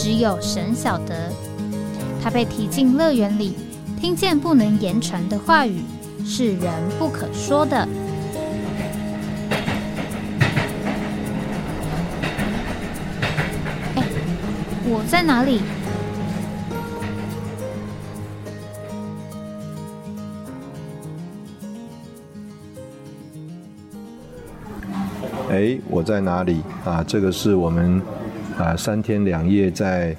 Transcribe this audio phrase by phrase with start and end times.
[0.00, 1.32] 只有神晓得，
[2.22, 3.56] 他被提进乐园里，
[4.00, 5.82] 听见不能言传的话语，
[6.24, 7.76] 是人不可说的。
[13.96, 14.04] 哎，
[14.86, 15.60] 我在哪里？
[25.50, 26.62] 哎，我在哪里？
[26.84, 28.00] 啊，这个是我们。
[28.58, 30.14] 啊，三天两夜在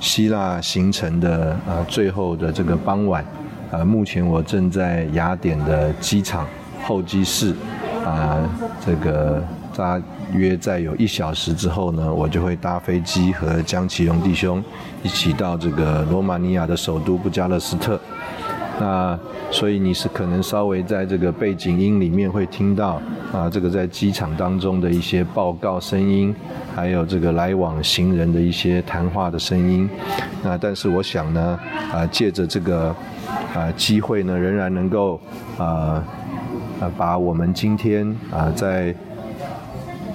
[0.00, 3.22] 希腊行程的啊，最后的这个傍晚，
[3.70, 6.46] 啊，目前我正在雅典的机场
[6.82, 7.54] 候机室，
[8.04, 8.38] 啊，
[8.84, 9.42] 这个
[9.76, 10.00] 大
[10.32, 14.64] 约在有一小时之后呢，我就会搭飞机和江启荣弟兄
[15.02, 18.00] 一起到这个罗马尼亚的首都布加勒斯特。
[18.80, 19.18] 那
[19.50, 23.00] 所以你是可能稍微在这个背景音里面会听到
[23.32, 26.32] 啊，这个在机场当中的一些报告声音，
[26.76, 29.88] 还有这个来往行人的一些谈话的声音。
[30.44, 31.58] 那但是我想呢，
[31.92, 32.94] 啊，借着这个
[33.52, 35.20] 啊机会呢，仍然能够
[35.58, 36.04] 啊
[36.80, 38.94] 啊把我们今天啊在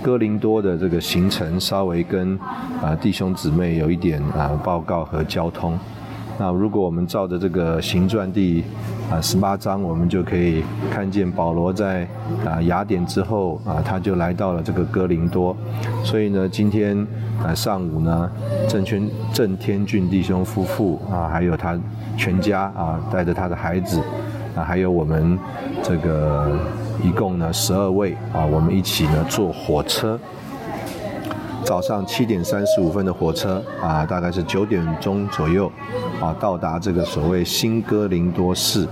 [0.02, 2.40] 哥林多的这个行程稍微跟
[2.82, 5.78] 啊弟兄姊妹有一点啊报告和交通。
[6.40, 8.64] 那如果我们照着这个行传第
[9.12, 12.08] 啊十八章，我们就可以看见保罗在
[12.46, 15.56] 啊雅典之后啊，他就来到了这个哥林多。
[16.04, 16.98] 所以呢，今天
[17.44, 18.32] 啊上午呢，
[18.68, 21.80] 郑全郑天俊弟兄夫妇啊，还有他
[22.18, 24.02] 全家啊，带着他的孩子
[24.56, 25.38] 啊，还有我们
[25.84, 26.58] 这个
[27.04, 30.20] 一共呢十二位啊，我们一起呢坐火车。
[31.66, 35.72] 早上七点三十五分的火车啊，大概是九点钟左右
[36.24, 38.88] 啊，到达这个所谓新哥林多市。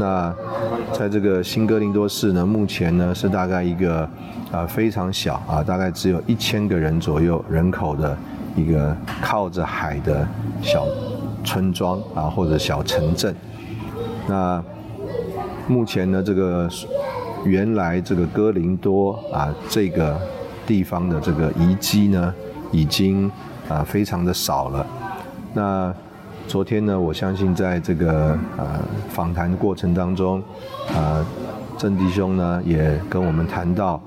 [0.00, 0.34] 那
[0.92, 4.08] 在这个新哥林多市呢，目前呢是大概一个
[4.50, 8.16] 啊非常小啊，大概只有一千个人左右人口的
[8.56, 10.26] 一个靠着海的
[10.60, 10.84] 小
[11.44, 13.32] 村庄啊，或者小城镇。
[14.26, 14.60] 那
[15.68, 16.68] 目前呢，这个
[17.44, 20.18] 原来这个哥林多啊，这个。
[20.66, 22.34] 地方的这个遗迹呢，
[22.72, 23.30] 已经
[23.68, 24.86] 啊非常的少了。
[25.52, 25.94] 那
[26.46, 30.42] 昨天呢，我相信在这个呃访谈过程当中，
[30.94, 31.24] 啊
[31.76, 34.00] 郑弟兄呢也跟我们谈到，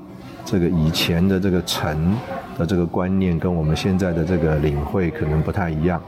[0.46, 2.16] 这个以前的这个城
[2.58, 6.02] 的这个观念跟我们现在的这个领会可能不太一样。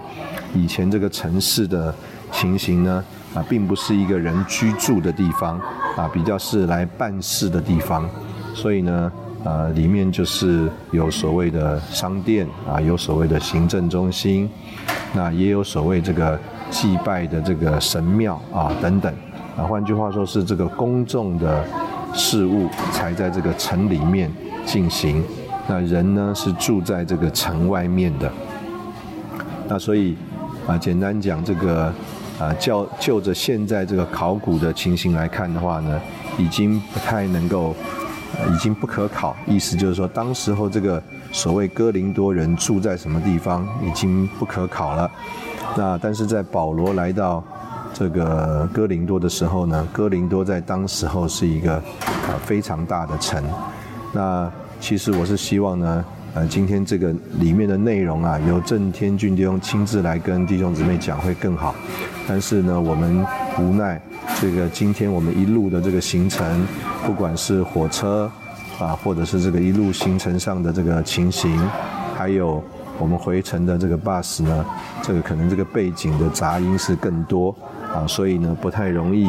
[0.53, 1.93] 以前这个城市的
[2.31, 3.03] 情形呢，
[3.33, 5.59] 啊并不是一个人居住的地方，
[5.97, 8.09] 啊比较是来办事的地方，
[8.53, 9.11] 所以呢。
[9.45, 14.49] 呃，里面就是有所谓的商店啊，有所谓的行政中心，
[15.13, 16.39] 那也有所谓这个
[16.69, 19.13] 祭拜的这个神庙啊等等。
[19.57, 21.63] 啊，换句话说是这个公众的
[22.13, 24.31] 事物才在这个城里面
[24.65, 25.23] 进行，
[25.67, 28.31] 那人呢是住在这个城外面的。
[29.67, 30.15] 那所以
[30.67, 31.93] 啊，简单讲这个
[32.39, 35.99] 啊，就就着现在这个考古的情形来看的话呢，
[36.37, 37.75] 已经不太能够。
[38.53, 41.01] 已经不可考，意思就是说，当时候这个
[41.31, 45.09] 所谓哥林多人住在什么地方，已经不可考了。
[45.75, 47.43] 那但是在保罗来到
[47.93, 53.43] 这个哥林多的时候呢，哥林多在当时候是一个啊非常大的城。
[54.13, 61.73] 那其实我是希望呢，呃，今天这个里面的内容啊，由郑天俊弟兄亲自来跟弟兄姊妹讲会更好。
[62.27, 63.25] 但是呢，我们
[63.57, 63.99] 无奈。
[64.39, 66.65] 这个今天我们一路的这个行程，
[67.03, 68.31] 不管是火车
[68.79, 71.59] 啊，或者是这个一路行程上的这个情形，
[72.15, 72.63] 还有
[72.99, 74.65] 我们回程的这个 bus 呢，
[75.01, 77.53] 这个可能这个背景的杂音是更多
[77.93, 79.27] 啊，所以呢不太容易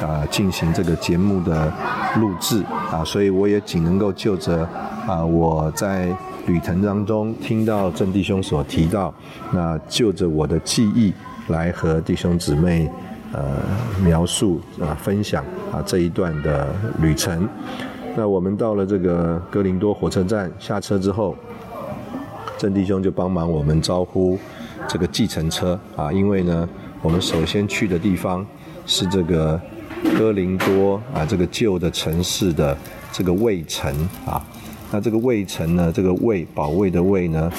[0.00, 1.72] 啊进行这个节目的
[2.20, 4.68] 录制啊，所以我也仅能够就着
[5.06, 6.08] 啊我在
[6.46, 9.12] 旅程当中听到郑弟兄所提到，
[9.52, 11.12] 那就着我的记忆
[11.48, 12.90] 来和弟兄姊妹。
[13.32, 13.42] 呃，
[14.02, 16.68] 描述啊，分享啊这一段的
[17.00, 17.46] 旅程。
[18.16, 21.36] 那我们到了这个哥林多火车站下车之后，
[22.56, 24.38] 郑弟兄就帮忙我们招呼
[24.88, 26.66] 这个计程车啊，因为呢，
[27.02, 28.46] 我们首先去的地方
[28.86, 29.60] 是这个
[30.18, 32.76] 哥林多啊这个旧的城市的
[33.12, 33.94] 这个卫城
[34.24, 34.44] 啊。
[34.92, 37.50] 那这个卫城呢，这个卫保卫的卫呢，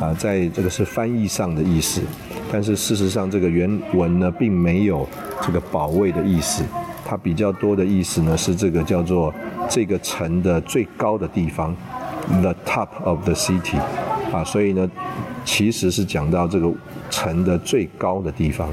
[0.00, 2.00] 啊，在这个是翻译上的意思，
[2.52, 5.04] 但是事实上这个原文呢，并没有
[5.42, 6.62] 这个保卫的意思，
[7.04, 9.34] 它比较多的意思呢是这个叫做
[9.68, 11.74] 这个城的最高的地方
[12.40, 13.76] ，the top of the city，
[14.32, 14.88] 啊，所以呢，
[15.44, 16.72] 其实是讲到这个
[17.10, 18.68] 城的最高的地方，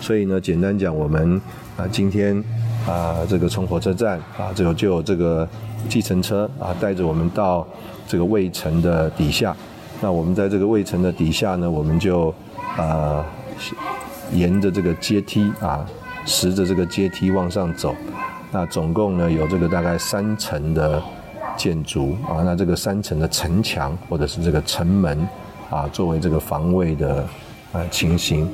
[0.00, 1.40] 所以呢，简单讲，我们
[1.76, 2.42] 啊今天
[2.86, 5.48] 啊这个从火车站啊，这个就有这个。
[5.88, 7.64] 计程车啊，带着我们到
[8.08, 9.54] 这个卫城的底下。
[10.00, 12.34] 那我们在这个卫城的底下呢，我们就
[12.76, 13.24] 啊
[14.32, 15.86] 沿着这个阶梯啊，
[16.24, 17.94] 拾着这个阶梯往上走。
[18.50, 21.00] 那总共呢有这个大概三层的
[21.56, 25.16] 建筑啊，那这个三层的城墙或者是这个城门
[25.70, 27.24] 啊，作为这个防卫的
[27.70, 28.50] 呃情形。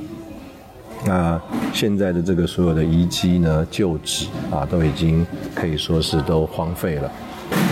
[1.04, 1.40] 那
[1.72, 7.10] 现在的这个所有的遗迹呢、旧址啊，都已经可以说是都荒废了。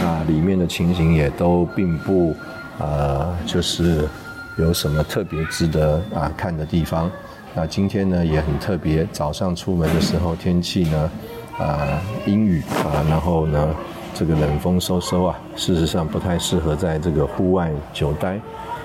[0.03, 2.35] 那里面的情形也都并不
[2.79, 4.09] 呃，就是
[4.59, 7.09] 有什么特别值得啊看的地方。
[7.55, 11.11] 那今天呢也很特别，早上出门的时候天气呢
[11.57, 13.69] 啊阴雨啊，然后呢
[14.13, 18.41] 这个冷风嗖嗖啊，事实上不太适合在这个户外久待。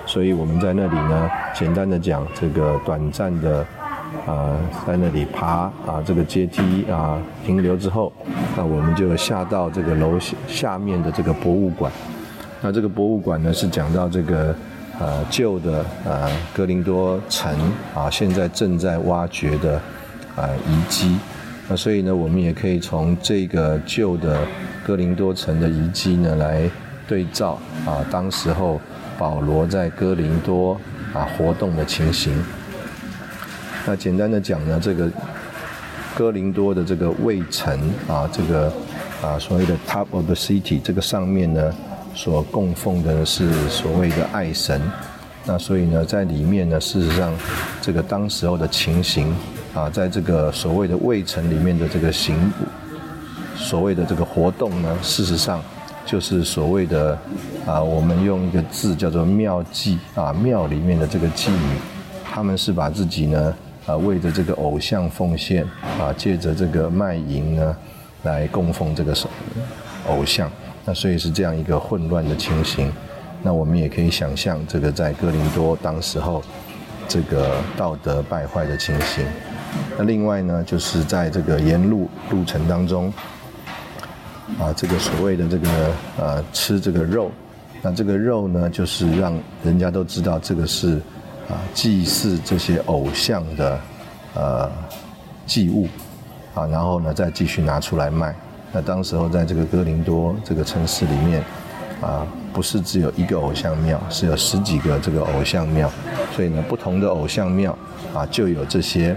[0.06, 3.66] 所以我们在那里呢，简单的讲这个短暂的。
[4.26, 8.12] 啊，在那里爬啊，这个阶梯啊，停留之后，
[8.56, 10.18] 那我们就下到这个楼
[10.48, 11.92] 下面的这个博物馆。
[12.62, 14.54] 那这个博物馆呢，是讲到这个
[14.98, 17.52] 呃旧的呃哥林多城
[17.94, 19.80] 啊，现在正在挖掘的
[20.34, 21.18] 啊遗迹。
[21.68, 24.40] 那所以呢，我们也可以从这个旧的
[24.84, 26.70] 哥林多城的遗迹呢，来
[27.06, 28.80] 对照啊，当时候
[29.18, 30.80] 保罗在哥林多
[31.12, 32.32] 啊活动的情形。
[33.88, 35.08] 那简单的讲呢，这个
[36.16, 37.78] 哥林多的这个卫城
[38.08, 38.66] 啊，这个
[39.22, 41.72] 啊所谓的 top of the city，这个上面呢
[42.12, 44.82] 所供奉的是所谓的爱神。
[45.44, 47.32] 那所以呢，在里面呢，事实上
[47.80, 49.32] 这个当时候的情形
[49.72, 52.34] 啊，在这个所谓的卫城里面的这个行，
[53.54, 55.62] 所谓的这个活动呢，事实上
[56.04, 57.16] 就是所谓的
[57.64, 61.76] 啊，我们用一个字叫做庙妓啊，庙里面的这个妓女，
[62.24, 63.54] 他们是把自己呢。
[63.86, 65.64] 啊，为着这个偶像奉献
[66.00, 67.76] 啊，借着这个卖淫呢，
[68.24, 69.14] 来供奉这个
[70.08, 70.50] 偶像，
[70.84, 72.92] 那所以是这样一个混乱的情形。
[73.44, 76.42] 那我们也可以想象，这个在哥林多当时候
[77.06, 79.24] 这个道德败坏的情形。
[79.96, 83.12] 那另外呢，就是在这个沿路路程当中，
[84.58, 85.68] 啊，这个所谓的这个
[86.18, 87.30] 呃吃这个肉，
[87.82, 91.00] 那这个肉呢，就是让人家都知道这个是。
[91.48, 93.80] 啊，祭祀这些偶像的
[94.34, 94.70] 呃
[95.46, 95.86] 祭物
[96.54, 98.34] 啊，然后呢再继续拿出来卖。
[98.72, 101.42] 那当时候在这个哥林多这个城市里面
[102.02, 105.90] 啊，不是只有一个偶像庙，是有十几个这个偶像庙。
[106.34, 107.76] 所以呢，不同的偶像庙
[108.12, 109.16] 啊，就有这些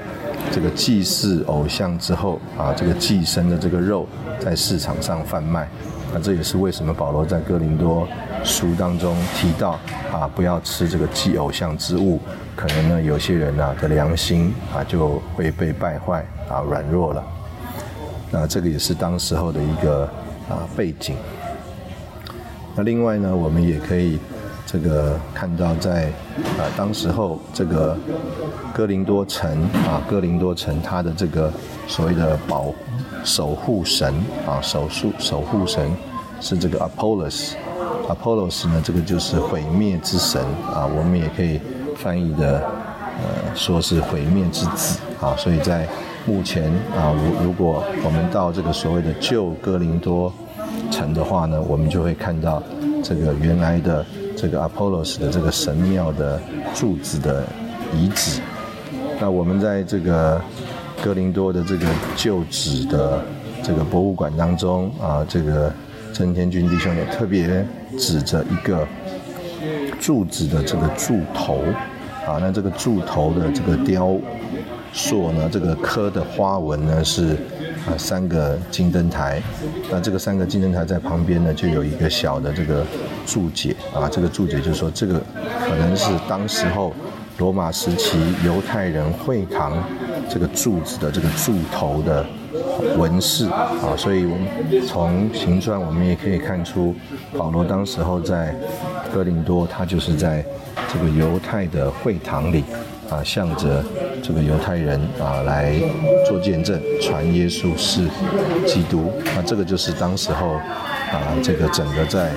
[0.51, 4.07] 这个祭祀偶像之后啊，这个祭生的这个肉
[4.39, 5.67] 在市场上贩卖。
[6.13, 8.07] 那这也是为什么保罗在哥林多
[8.43, 9.79] 书当中提到
[10.11, 12.19] 啊，不要吃这个祭偶像之物，
[12.55, 17.23] 可能呢有些人呢的良心啊就会被败坏啊软弱了。
[18.31, 20.03] 那这个也是当时候的一个
[20.49, 21.15] 啊背景。
[22.75, 24.19] 那另外呢，我们也可以
[24.71, 26.11] 这个看到在
[26.59, 27.97] 啊当时候这个
[28.71, 31.51] 哥林多城啊哥林多城它的这个
[31.87, 32.71] 所谓的保。
[33.21, 34.13] 守护神
[34.47, 35.91] 啊，守护守护神
[36.39, 40.41] 是这个 Apollos，Apollos 呢，这个就是毁灭之神
[40.73, 41.59] 啊，我们也可以
[41.97, 45.85] 翻译的呃说是毁灭之子啊，所以在
[46.25, 50.31] 目前啊，如如果我们到这个所谓的旧哥林多
[50.89, 52.63] 城的话呢，我们就会看到
[53.03, 54.05] 这个原来的
[54.39, 56.39] 这个 Apollos 的这个神庙的
[56.73, 57.45] 柱子的
[57.93, 58.39] 遗址。
[59.19, 60.41] 那我们在这个。
[61.01, 61.85] 哥林多的这个
[62.17, 63.23] 旧址的
[63.63, 65.71] 这个博物馆当中啊，这个
[66.11, 67.65] 曾天军弟兄也特别
[67.97, 68.85] 指着一个
[69.97, 71.63] 柱子的这个柱头
[72.27, 74.07] 啊，那这个柱头的这个雕
[74.91, 77.33] 硕呢，这个科的花纹呢是
[77.87, 79.41] 啊三个金灯台，
[79.91, 82.85] 那这个三个金灯台在旁边呢就有一个小的这个
[83.25, 85.21] 注解啊，这个注解就是说这个
[85.65, 86.93] 可能是当时候
[87.37, 89.73] 罗马时期犹太人会堂。
[90.31, 92.23] 这个柱子的这个柱头的
[92.99, 96.95] 纹饰啊，所以我们从形状我们也可以看出，
[97.35, 98.53] 保罗当时候在
[99.11, 100.45] 哥林多，他就是在
[100.93, 102.63] 这个犹太的会堂里
[103.09, 103.83] 啊，向着
[104.21, 105.73] 这个犹太人啊来
[106.27, 108.01] 做见证，传耶稣是
[108.65, 109.11] 基督。
[109.35, 110.53] 那这个就是当时候
[111.11, 112.29] 啊，这个整个在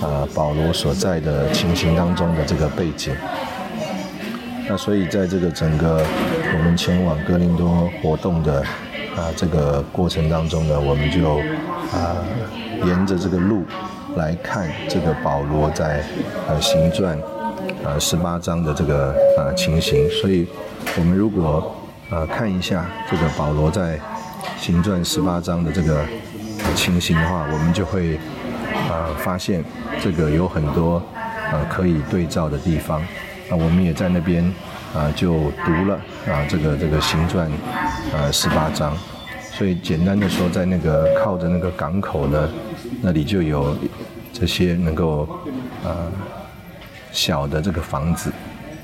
[0.00, 3.14] 啊保罗所在的情形当中的这个背景。
[4.68, 6.02] 那所以在这个整个
[6.56, 8.60] 我们前往哥林多活动的
[9.16, 11.38] 啊这个过程当中呢，我们就
[11.92, 12.16] 啊
[12.86, 13.64] 沿着这个路
[14.16, 16.02] 来看这个保罗在
[16.48, 17.18] 呃行传
[17.84, 20.08] 呃十八章的这个呃情形。
[20.10, 20.46] 所以
[20.98, 21.74] 我们如果
[22.10, 23.98] 呃看一下这个保罗在
[24.58, 26.04] 行传十八章的这个
[26.74, 28.18] 情形的话，我们就会
[28.88, 29.62] 呃发现
[30.00, 31.02] 这个有很多
[31.52, 33.02] 呃可以对照的地方。
[33.50, 34.42] 那我们也在那边
[34.94, 35.34] 啊，就
[35.66, 37.50] 读了啊这个这个行传
[38.14, 38.96] 呃十八章，
[39.52, 42.48] 所以简单的说，在那个靠着那个港口呢，
[43.02, 43.76] 那里就有
[44.32, 45.28] 这些能够
[45.84, 46.10] 呃
[47.14, 48.30] 小的这个房子。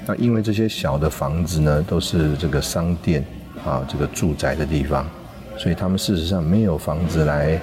[0.06, 3.22] 那因为这些小的房子呢，都是这个商店
[3.66, 5.06] 啊这个住宅的地方，
[5.58, 7.60] 所以他们事实上没有房子来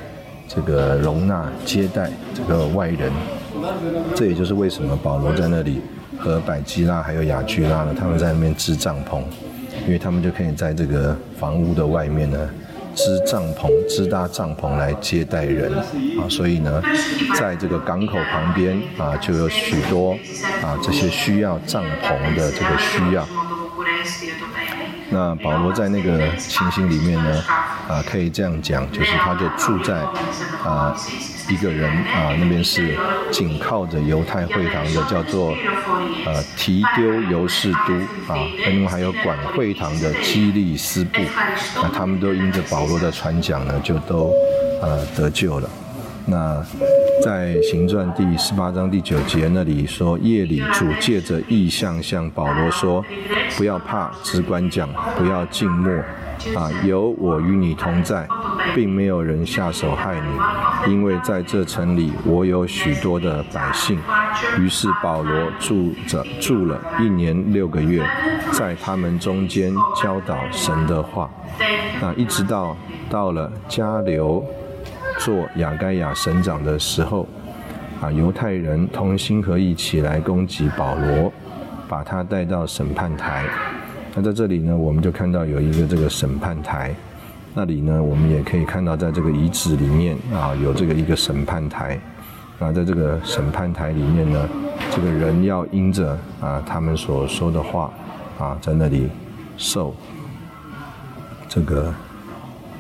[0.48, 3.12] 这个容纳接待这个外人。
[4.16, 5.82] 这也就是为什么保罗在那里。
[6.20, 9.22] 和百基拉还有雅居拉呢，他们在那边支帐篷，
[9.86, 12.50] 因为他们就可以在这个房屋的外面呢
[12.98, 16.28] 支帐篷、支搭帐篷来接待人啊。
[16.28, 16.82] 所以呢，
[17.40, 20.14] 在这个港口旁边啊，就有许多
[20.64, 23.26] 啊这些需要帐篷的这个需要。
[25.10, 27.44] 那保罗在那个情形里面呢，
[27.88, 30.02] 啊，可以这样讲，就是他就住在
[30.64, 30.96] 啊
[31.50, 32.98] 一个人啊那边是
[33.32, 35.56] 紧靠着犹太会堂的，叫做
[36.26, 38.36] 呃提丢尤士都啊，
[38.68, 41.22] 另外还有管会堂的基利斯布，
[41.76, 44.34] 那他们都因着保罗的传讲呢，就都
[44.82, 45.70] 呃得救了。
[46.30, 46.62] 那
[47.24, 53.02] 在行传第十八章第九节那里说，夜里主借着异象向保罗说
[53.56, 55.90] ：“不要怕，只管讲，不要静默，
[56.54, 58.28] 啊，有我与你同在，
[58.76, 63.98] 并没有人下手害你，因为在这城里我有许多的百姓。”
[64.60, 68.06] 于是保罗住着住了一年六个月，
[68.52, 71.30] 在他们中间教导神的话，
[72.02, 72.76] 那一直到
[73.10, 74.46] 到了加流。
[75.28, 77.28] 做雅盖亚省长的时候，
[78.00, 81.30] 啊，犹太人同心合意起来攻击保罗，
[81.86, 83.44] 把他带到审判台。
[84.16, 86.96] 那在这里呢，我们就看到有一个这个审判台，
[87.54, 92.00] 那里呢，我们也可以看到在这个遗址里面啊，有这个一个审判台。
[92.60, 94.48] 啊，在这个审判台里面呢，
[94.92, 97.92] 这个人要因着啊他们所说的话
[98.40, 99.10] 啊，在那里
[99.58, 99.94] 受
[101.50, 101.94] 这个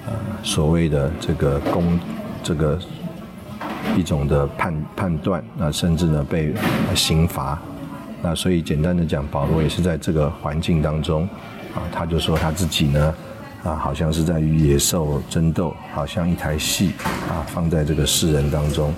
[0.05, 0.13] 呃
[0.43, 1.99] 所谓的这个公。
[2.43, 2.79] 这个
[3.95, 6.53] 一种的判判断，那甚至呢被
[6.95, 7.59] 刑罚，
[8.21, 11.23] 那所以简单的讲，保罗也是在这个环境当中，
[11.75, 13.13] 啊，他就说他自己呢，
[13.63, 16.93] 啊，好像是在与野兽争斗，好像一台戏，
[17.29, 18.93] 啊，放在这个世人当中。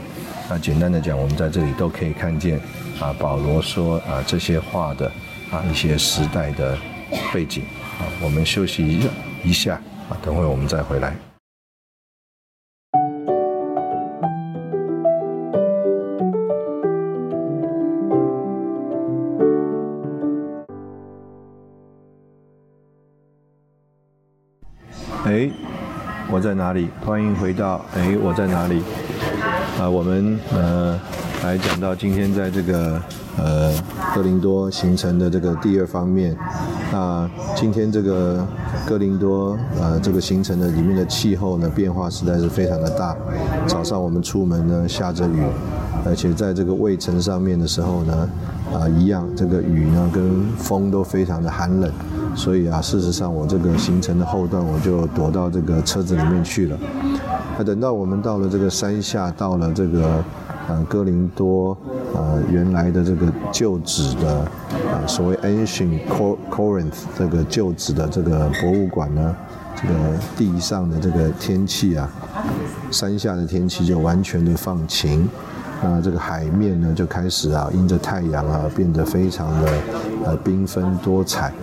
[0.50, 2.60] 那简单的讲，我们在这里都可以看见，
[3.00, 5.12] 啊，保罗说啊这些话的
[5.52, 6.78] 啊一些时代的
[7.34, 7.64] 背景。
[8.00, 9.10] 啊，我们休息一下，
[9.44, 9.74] 一下，
[10.10, 11.29] 啊，等会我们再回来。
[26.40, 26.90] 在哪里？
[27.06, 28.82] 欢迎回到哎，我在哪里？
[29.80, 31.00] 啊，我们呃
[31.44, 33.02] 来讲到今天在这个
[33.38, 33.74] 呃
[34.16, 36.36] 哥林多形成的这个第二方面。
[36.92, 38.46] 那今天这个
[38.88, 43.16] 哥林多呃这个形成的里面的气候呢变化实在是非常的大。
[43.68, 45.44] 早上我们出门呢下着雨，
[46.06, 48.30] 而且在这个卫城上面的时候呢
[48.74, 51.92] 啊一样，这个雨呢跟风都非常的寒冷。
[52.36, 56.78] 所以啊，事实上我这个行程的后段，我就躲到这个车子里面去了。
[57.58, 60.24] 那等到我们到了这个山下，到了这个
[60.68, 61.76] 呃哥林多
[62.16, 64.48] 呃原来的这个旧址的
[64.92, 66.00] 呃所谓 Ancient
[66.50, 69.36] Corinth 这个旧址的这个博物馆呢，
[69.76, 69.94] 这个
[70.38, 72.10] 地上的这个天气啊，
[72.92, 75.28] 山下的天气就完全的放晴。
[75.82, 79.72] 那这个海面呢，就开始啊，因着太阳啊，变得非常的
[80.26, 81.54] 呃缤纷多彩。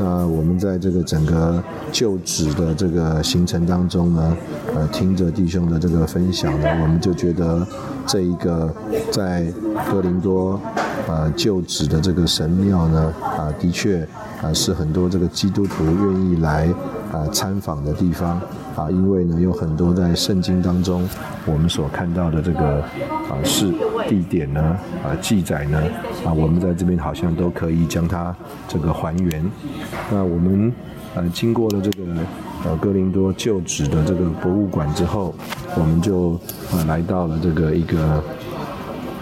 [0.00, 4.36] 那我们在这个整个就职的这个行程当中呢，
[4.74, 7.66] 呃，听着弟兄的这个分享呢，我们就觉得
[8.06, 8.72] 这一个
[9.10, 9.52] 在
[9.90, 10.58] 哥林多
[11.06, 14.06] 呃就职的这个神庙呢，啊，的确
[14.40, 16.72] 啊是很多这个基督徒愿意来
[17.12, 18.40] 啊参访的地方。
[18.74, 21.06] 啊，因为呢，有很多在圣经当中
[21.44, 23.70] 我们所看到的这个啊是
[24.08, 24.60] 地点呢
[25.04, 25.78] 啊记载呢
[26.24, 28.34] 啊，我们在这边好像都可以将它
[28.66, 29.44] 这个还原。
[30.10, 30.72] 那我们
[31.14, 32.04] 呃经过了这个
[32.64, 35.34] 呃哥林多旧址的这个博物馆之后，
[35.76, 36.40] 我们就
[36.72, 38.24] 呃来到了这个一个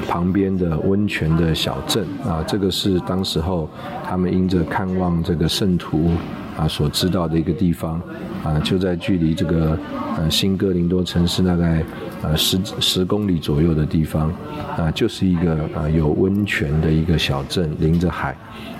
[0.07, 3.69] 旁边的温泉的小镇啊，这个是当时候
[4.05, 6.13] 他们因着看望这个圣徒
[6.61, 8.01] 啊所知道的一个地方
[8.45, 9.79] 啊，就在距离这个
[10.19, 11.83] 呃新哥林多城市大概
[12.23, 14.31] 呃十十公里左右的地方
[14.77, 18.37] 啊，就是一个呃有温泉的一个小镇，临着海。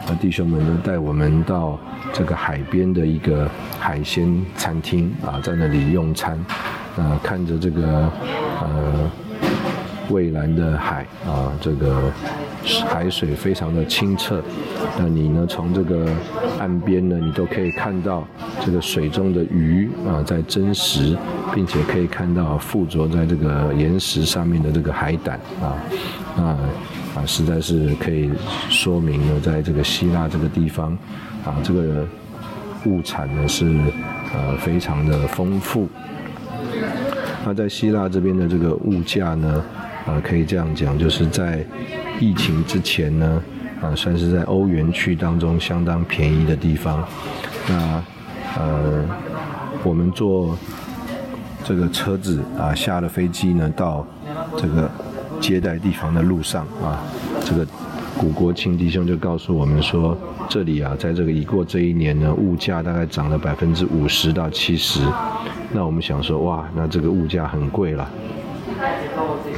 [0.07, 1.79] 啊，弟兄们呢带我们到
[2.13, 6.39] 这个海边的一个海鲜餐厅啊，在那里用餐
[6.97, 8.13] 啊，看着这个
[8.61, 9.11] 呃。
[10.11, 12.13] 蔚蓝的海啊，这个
[12.89, 14.43] 海水非常的清澈。
[14.99, 16.07] 那你呢，从这个
[16.59, 18.27] 岸边呢，你都可以看到
[18.61, 21.17] 这个水中的鱼啊在争食，
[21.55, 25.77] 并且可以看到附着在这个岩石上面的这个海胆啊
[26.37, 26.59] 啊
[27.15, 28.31] 啊，实在是可以
[28.69, 30.93] 说明呢，在这个希腊这个地方
[31.45, 32.07] 啊，这个
[32.85, 33.67] 物产呢是
[34.35, 35.89] 呃非常的丰富。
[37.45, 39.65] 那在希腊这边的这个物价呢？
[40.07, 41.65] 啊，可以这样讲，就是在
[42.21, 43.43] 疫情之前呢，
[43.83, 47.03] 啊，算是在欧元区当中相当便宜的地方。
[47.67, 48.03] 那
[48.59, 49.05] 呃，
[49.83, 50.57] 我们坐
[51.65, 54.07] 这个车子啊，下了飞机呢，到
[54.57, 54.91] 这个
[55.41, 57.01] 接待地方的路上啊，
[57.43, 57.67] 这个
[58.19, 60.15] 古国庆弟兄就告诉我们说，
[60.47, 65.01] 这里啊，在这个已过这一年呢，物价大概涨了百分之五十到七十。
[65.73, 68.07] 那我们想说，哇，那这个物价很贵了。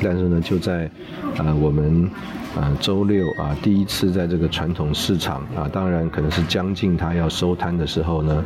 [0.03, 0.91] 但是呢，就在，
[1.39, 2.11] 呃，我们，
[2.57, 8.45] 呃，周六啊，第一次在这个传统市场啊，当然可能是将近他要收摊的时候呢，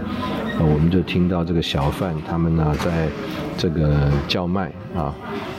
[0.58, 3.08] 呃，我们就听到这个小贩他们呢，在
[3.56, 5.14] 这个叫卖啊，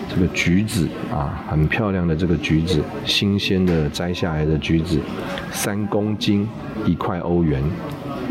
[0.07, 4.99] 这个橘子啊，很漂亮的这个橘子，新鲜的摘下来的橘子，
[5.51, 6.47] 三公斤
[6.85, 7.63] 一块欧元。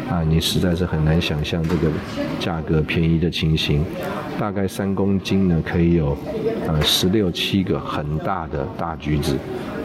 [0.08, 1.90] 啊，你实在是很难想象这个
[2.38, 3.84] 价格便宜的情形。
[4.38, 6.16] 大概三公斤呢，可以有
[6.66, 9.36] 呃十六七个很大的大橘子，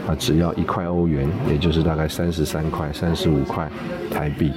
[0.06, 3.68] 啊，只要一块欧元，也就是大概三十三块、三十五块
[4.10, 4.52] 台币。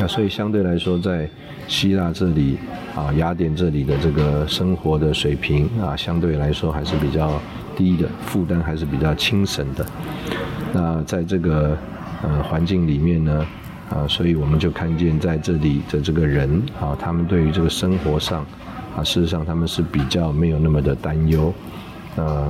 [0.00, 1.28] 那所以相对来说，在
[1.68, 2.56] 希腊这里
[2.96, 7.40] 啊，雅典这里的这个生活的水平啊，相对来说还是比较
[7.76, 9.86] 低的，负担还是比较轻省的。
[10.72, 11.76] 那在这个
[12.22, 13.46] 呃环境里面呢？
[13.90, 18.46] 啊，所以我们就看见在这里的这个人啊，他们对于这个生活上，
[18.96, 21.52] 啊，事实上他们是比较没有那么的担忧。
[22.16, 22.48] 呃，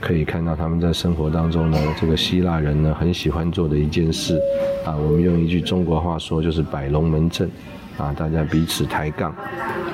[0.00, 4.38] 可以看到他们在生活当中呢，这个希腊人呢很喜欢做的一件事，
[4.84, 7.50] 啊，我们用一句中国话说就是摆龙门阵，
[7.96, 9.34] 啊，大家彼此抬杠。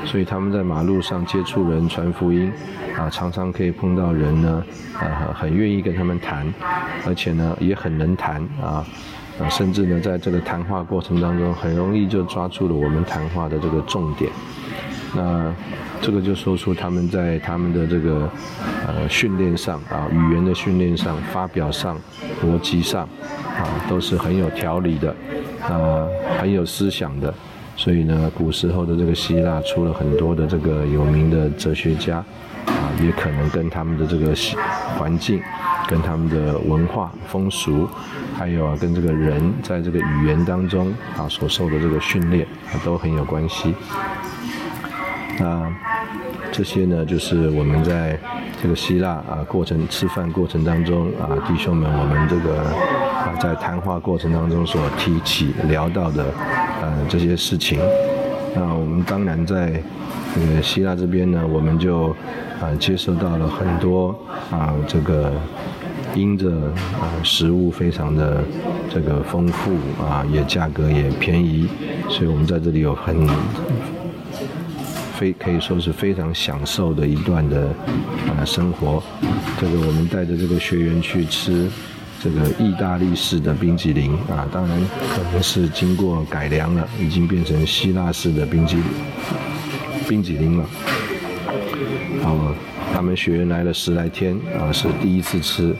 [0.06, 2.50] 所以他们在马路上接触人传福音，
[2.98, 4.64] 啊，常常可以碰到人呢，
[4.98, 6.52] 啊，很愿意跟他们谈，
[7.06, 8.84] 而且呢也很能谈啊。
[9.40, 14.30] 啊，甚至呢，在这个谈话过程当中，很容易就抓住了我们谈话的这个重点。
[15.14, 15.52] 那
[16.00, 18.30] 这个就说出他们在他们的这个
[18.86, 21.98] 呃训练上啊，语言的训练上、发表上、
[22.44, 23.08] 逻辑上
[23.58, 25.14] 啊，都是很有条理的，
[25.62, 26.06] 啊，
[26.38, 27.32] 很有思想的。
[27.76, 32.18] 所以呢，古时候的这个希腊出了很多的这个有名的哲学家，
[32.66, 34.34] 啊，也可能跟他们的这个
[34.98, 35.40] 环境。
[35.90, 37.88] 跟他们的文化风俗，
[38.38, 43.74] 还有啊，跟这个人在这个语言当中啊所受的这个训练啊都很有关系。
[45.40, 45.68] 那
[46.52, 48.16] 这些呢，就是我们在
[48.62, 56.26] 这个希腊啊过程吃饭过程当中啊，弟兄们，我们这个啊在谈话过程当中所提起聊到的
[56.82, 57.80] 呃这些事情。
[58.54, 59.82] 那我们当然在
[60.34, 62.14] 这个希腊这边呢，我们就
[62.60, 64.16] 啊接受到了很多
[64.52, 65.32] 啊这个。
[66.14, 66.50] 因着
[67.00, 68.42] 啊食物非常的
[68.92, 71.68] 这个丰富啊，也价格也便宜，
[72.08, 73.28] 所以我们在这里有很
[75.14, 77.68] 非可以说是非常享受的一段的
[78.28, 79.02] 啊生活。
[79.60, 81.68] 这个我们带着这个学员去吃
[82.22, 84.80] 这个意大利式的冰激凌啊，当然
[85.14, 88.84] 可能是经过改良了，已经变成希腊式的冰激凌
[90.08, 90.64] 冰激凌了。
[92.22, 92.36] 好，
[92.92, 95.74] 他们学员来了十来天啊，是第一次吃。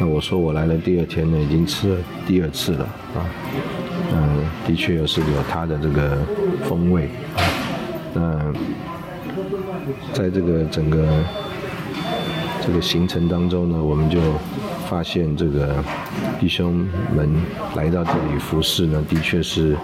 [0.00, 3.24] 那我说我来了第二天呢，已经吃了第二次了啊，
[4.12, 6.18] 嗯，的确是有它的这个
[6.64, 7.40] 风味啊。
[8.14, 8.52] 那
[10.12, 11.06] 在这个整个
[12.66, 14.18] 这个行程当中呢，我们就
[14.88, 15.76] 发现这个
[16.40, 17.30] 弟兄们
[17.76, 19.76] 来到这里服侍呢，的确是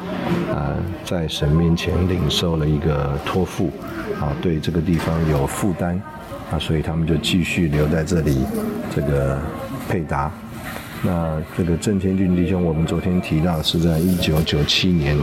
[0.52, 3.70] 啊，在神面前领受了一个托付
[4.20, 6.00] 啊，对这个地方有负担
[6.50, 8.38] 啊，所以他们就继续留在这里
[8.94, 9.38] 这个。
[9.88, 10.30] 配搭，
[11.02, 15.16] 那这个郑天俊弟兄，我们昨天提到是在一九九七年，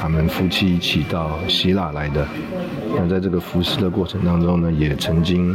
[0.00, 2.26] 他们夫妻一起到希腊来的。
[2.96, 5.54] 那在这个服侍的过程当中呢，也曾经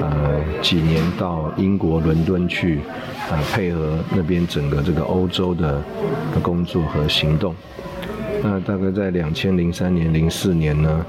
[0.00, 2.80] 呃几年到英国伦敦去，
[3.30, 5.82] 呃配合那边整个这个欧洲的
[6.42, 7.54] 工作和行动。
[8.42, 11.06] 那大概在两千零三年、零四年呢，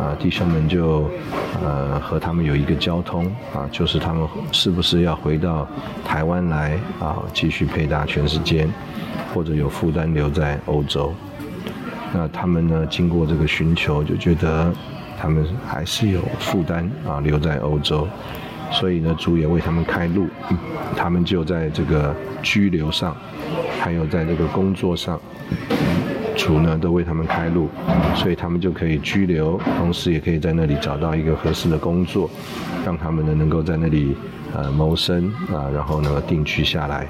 [0.00, 1.10] 啊弟兄们就
[1.62, 5.68] 呃和他们有一个交通啊，就是他们是不是要回到
[6.04, 8.68] 台湾来啊，继续配搭全世界，
[9.34, 11.12] 或者有负担留在欧洲。
[12.14, 14.72] 那他们呢，经过这个寻求，就觉得。
[15.18, 18.06] 他们还是有负担啊，留在欧洲，
[18.70, 20.26] 所以呢，主也为他们开路，
[20.94, 23.16] 他们就在这个居留上，
[23.80, 25.18] 还有在这个工作上，
[26.36, 27.68] 主呢都为他们开路，
[28.14, 32.30] 所以他们就可以居留，同时也可以在那里找到一个合适的工作，
[32.84, 34.16] 让他们呢能够在那里
[34.54, 37.06] 呃谋生啊，然后呢定居下来。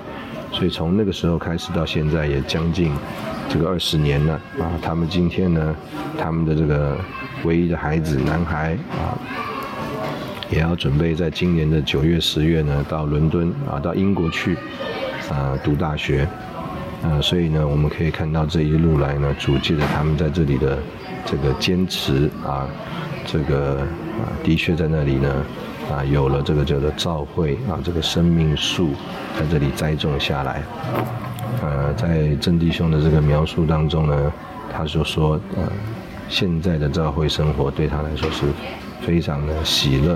[0.53, 2.91] 所以从那个时候开始到现在也将近
[3.49, 5.77] 这个二十年了啊，他们今天呢，
[6.19, 6.97] 他们的这个。
[7.45, 9.15] 唯一的孩子，男孩啊，
[10.51, 14.57] 也要准备在今年的九月、十月呢，到伦敦啊，到英国去
[15.31, 16.27] 啊读大学
[17.07, 20.79] 啊，所以呢，我们可以看到这一路来呢，主借着他们在这里的
[21.25, 22.67] 这个坚持啊，
[23.25, 23.79] 这个
[24.19, 25.33] 啊，的确在那里呢
[25.91, 28.91] 啊，有了这个叫做召会啊，这个生命树
[29.39, 30.63] 在这里栽种下来。
[31.63, 34.33] 呃，在郑弟兄的这个描述当中呢，
[34.73, 35.71] 他就说呃。
[36.29, 38.47] 现在的教会生活对他来说是
[39.01, 40.15] 非常的喜乐，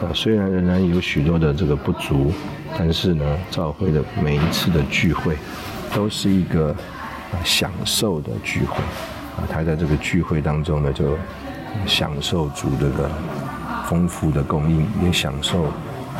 [0.00, 2.32] 啊，虽然仍然有许多的这个不足，
[2.78, 5.34] 但是呢，教会的每一次的聚会
[5.94, 6.74] 都是一个
[7.44, 8.76] 享受的聚会，
[9.36, 11.16] 啊，他在这个聚会当中呢，就
[11.86, 13.10] 享受主这个
[13.86, 15.66] 丰富的供应，也享受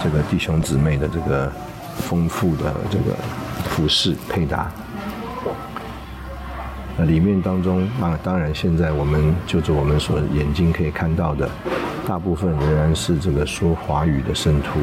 [0.02, 1.50] 这个弟兄姊妹的这个
[1.98, 3.16] 丰富的这个
[3.64, 4.70] 服饰配搭。
[6.96, 11.48] 那里面当中啊，当然现在我们就着我们所眼睛可以看到的，
[12.06, 14.80] 大部分仍然是这个说华语的圣徒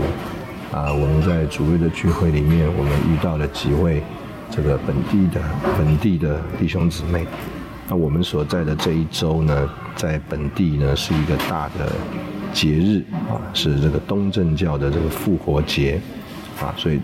[0.75, 0.91] 啊。
[0.91, 4.01] 我们在主日的聚会里面，我们遇到了几位
[4.49, 5.41] 这个本地的
[5.77, 7.25] 本地的弟兄姊妹。
[7.89, 11.89] 那我们所在的这一周呢，在本地呢是一个大的
[12.51, 15.99] 节日啊，是这个东正教的这个复活节
[16.59, 16.99] 啊，所以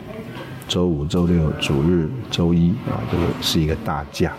[0.67, 4.33] 周五、周六、主日、周一啊，这个是一个大假。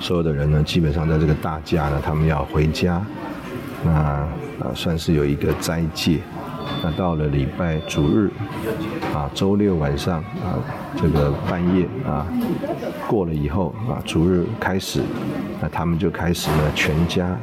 [0.00, 3.02] 所有的人呢，基本上在这个大假呢，他们要回家，
[3.82, 4.28] 那啊
[4.74, 6.18] 算是有一个斋戒。
[6.82, 8.30] 那到了礼拜主日，
[9.14, 10.56] 啊周六晚上啊
[10.96, 12.26] 这个半夜啊
[13.06, 15.02] 过了以后啊主日开始，
[15.60, 17.36] 那他们就开始呢全家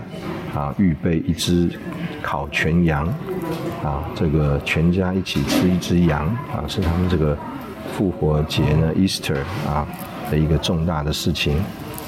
[0.55, 1.69] 啊预备一只
[2.21, 3.07] 烤全羊，
[3.83, 7.37] 啊这个全家一起吃一只羊啊是他们这个
[7.95, 9.87] 复活节呢 Easter 啊
[10.31, 11.57] 的一个重大的事情。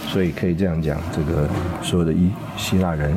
[0.08, 1.48] 所以可以这样讲，这个
[1.84, 3.16] 所有的伊希腊人，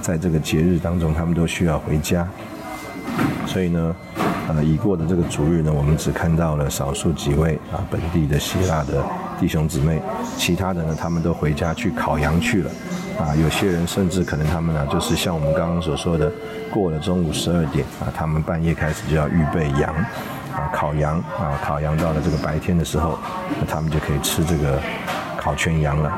[0.00, 2.26] 在这个节日当中，他们都需要回家。
[3.46, 3.96] 所以呢，
[4.48, 9.04] 呃，已过的这个主日呢，我们只看到了少数几位啊本地的希腊的
[9.38, 10.00] 弟兄姊妹，
[10.36, 12.70] 其他的呢，他们都回家去烤羊去了。
[13.18, 16.32] 啊，有些人甚至可能他们呢，就是像我们刚刚所说的，
[16.70, 19.94] 过了中午十二点啊，他们半夜开始就要预备羊，
[20.54, 23.18] 啊，烤羊啊，烤羊到了这个白天的时候，
[23.58, 24.80] 那他们就可以吃这个。
[25.42, 26.12] 烤全羊了，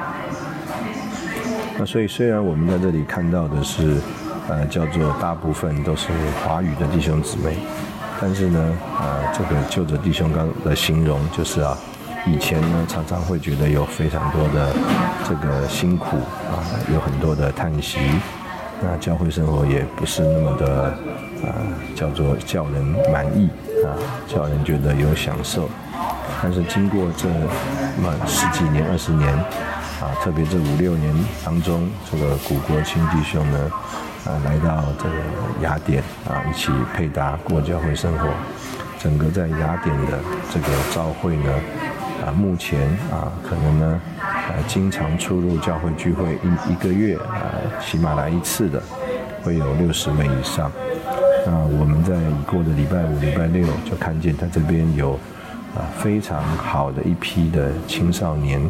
[1.78, 4.00] 那所以虽然我们在这里看到的是，
[4.48, 6.09] 呃，叫做大部分都是
[6.44, 7.57] 华语的弟兄姊妹，
[8.20, 11.76] 但是呢，呃，这个就着弟兄刚的形容，就是啊，
[12.26, 14.72] 以前呢常常会觉得有非常多的
[15.28, 16.16] 这个辛苦
[16.50, 16.59] 啊，
[16.92, 17.98] 有很多的叹息，
[18.83, 20.85] 那教会生活也不是那么的
[21.46, 21.55] 啊，
[21.94, 23.48] 叫做叫人满意
[23.85, 23.94] 啊，
[24.26, 25.68] 叫人觉得有享受。
[26.42, 29.33] 但是经过这么十几年、二十年，
[30.02, 33.70] 啊，特别这五六年当中，这个古国亲弟兄呢，
[34.26, 35.14] 啊，来到这个
[35.62, 38.28] 雅典啊，一起配搭过教会生活。
[38.98, 40.18] 整个在雅典的
[40.52, 41.52] 这个教会呢，
[42.26, 42.80] 啊，目前
[43.12, 48.82] 啊，可能呢，啊，经常出入教会聚会一一个月啊，起码来一次的，
[49.44, 50.68] 会有六十位以上。
[51.46, 55.16] 那我们在已过的礼拜五、礼拜六就看见他这边有。
[55.74, 58.60] 啊，非常好的一批的青少年，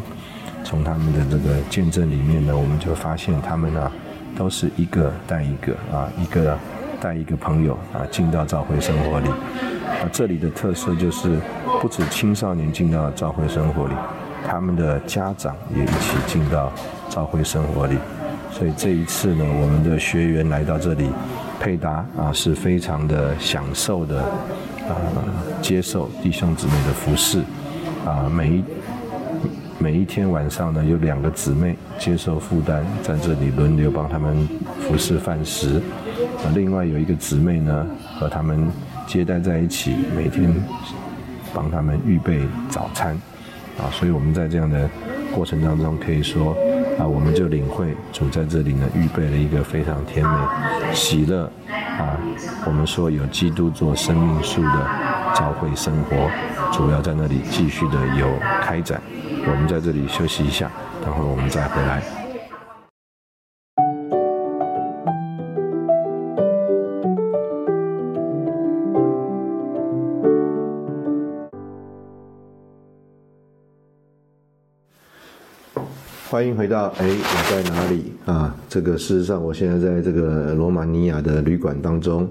[0.63, 3.91] 从他们的这个见证里面呢，我们就发现他们呢，
[4.37, 6.57] 都是一个带一个啊，一个
[7.01, 9.29] 带一个朋友啊，进到教会生活里。
[9.29, 11.37] 啊，这里的特色就是，
[11.81, 13.93] 不止青少年进到教会生活里，
[14.47, 16.71] 他们的家长也一起进到
[17.09, 17.97] 教会生活里。
[18.51, 21.09] 所以这一次呢，我们的学员来到这里
[21.59, 24.23] 配搭啊，是非常的享受的。
[24.83, 24.99] 啊，
[25.61, 27.39] 接受弟兄姊妹的服侍，
[28.05, 28.61] 啊，每一
[29.79, 34.47] 每一天晚上呢，有两个姊妹接受负担，在这里轮流帮他们
[34.79, 35.81] 服侍饭食。
[36.37, 37.85] 啊，另外有一个姊妹呢，
[38.17, 38.69] 和他们
[39.07, 40.53] 接待在一起，每天
[41.53, 43.19] 帮他们预备早餐。
[43.77, 44.89] 啊，所以我们在这样的
[45.33, 46.55] 过程当中，可以说
[46.99, 50.37] 啊，我们就领会主在这里呢，预备了一个非常甜美、
[50.93, 51.51] 喜乐
[51.97, 52.17] 啊。
[52.65, 54.87] 我们说有基督做生命树的
[55.35, 56.29] 教会生活，
[56.71, 58.27] 主要在那里继续的有
[58.61, 59.01] 开展。
[59.45, 60.71] 我们在这里休息一下，
[61.03, 62.01] 等会儿我们再回来。
[76.29, 78.55] 欢迎回到哎，我在哪里啊？
[78.67, 82.27] 这个事实上，我现在在这个罗马尼亚的旅馆当中。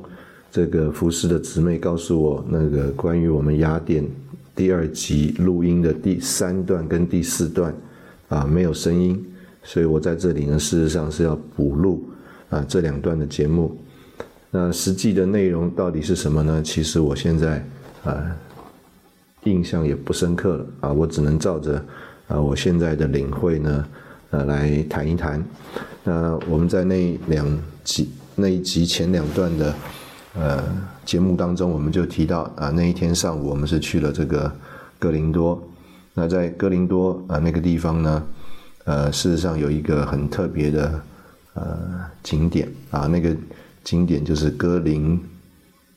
[0.50, 4.04] 这个服侍的姊妹告诉我，那个关于我们雅典
[4.54, 7.74] 第二集录音的第三段跟第四段
[8.28, 9.24] 啊，没有声音，
[9.62, 12.08] 所以我在这里呢，事实上是要补录
[12.50, 13.76] 啊这两段的节目。
[14.50, 16.62] 那实际的内容到底是什么呢？
[16.62, 17.66] 其实我现在
[18.04, 18.36] 啊
[19.44, 21.84] 印象也不深刻了啊，我只能照着。
[22.28, 23.88] 啊，我现在的领会呢，
[24.30, 25.44] 呃，来谈一谈。
[26.02, 27.46] 那我们在那两
[27.84, 29.74] 集那一集前两段的
[30.34, 30.62] 呃
[31.04, 34.50] 节目当中，我们就提到啊，那一天上午我们是去了这个
[34.98, 35.62] 哥林多。
[36.14, 38.22] 那在哥林多啊那个地方呢，
[38.84, 41.00] 呃，事实上有一个很特别的
[41.54, 41.78] 呃
[42.22, 43.34] 景点啊，那个
[43.82, 45.18] 景点就是哥林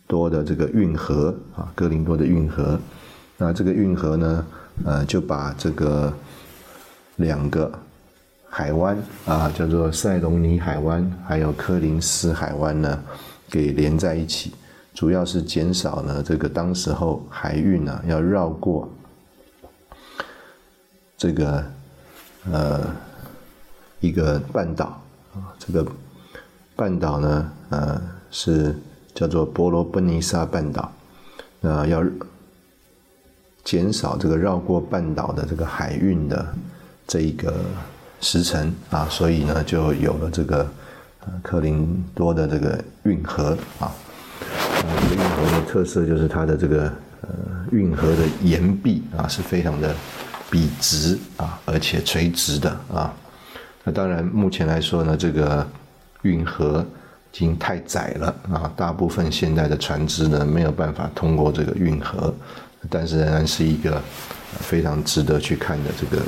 [0.07, 2.79] 多的这个运河啊，哥林多的运河。
[3.37, 4.45] 那这个运河呢，
[4.85, 6.13] 呃，就把这个
[7.17, 7.69] 两个
[8.49, 13.03] 海湾啊，叫做塞隆尼海湾，还有科林斯海湾呢，
[13.49, 14.53] 给连在一起，
[14.93, 18.89] 主要是减少呢这个当时候海运呢要绕过
[21.17, 21.63] 这个
[22.51, 22.95] 呃
[23.99, 25.01] 一个半岛
[25.34, 25.86] 啊，这个
[26.75, 28.75] 半岛呢呃是
[29.13, 30.91] 叫做波罗奔尼撒半岛，
[31.62, 32.03] 那要
[33.63, 36.55] 减少这个绕过半岛的这个海运的。
[37.08, 37.53] 这一个
[38.19, 40.67] 时辰啊，所以呢，就有了这个
[41.41, 43.91] 克林多的这个运河啊。
[45.01, 47.29] 这个运河的特色就是它的这个呃
[47.71, 49.93] 运河的岩壁啊是非常的
[50.49, 53.13] 笔直啊，而且垂直的啊。
[53.83, 55.67] 那当然，目前来说呢，这个
[56.23, 56.85] 运河
[57.31, 62.33] 已经太窄了啊，大部分现在的船只呢没有办法通过这个运河，
[62.89, 64.01] 但是仍然是一个
[64.59, 66.21] 非常值得去看的这个。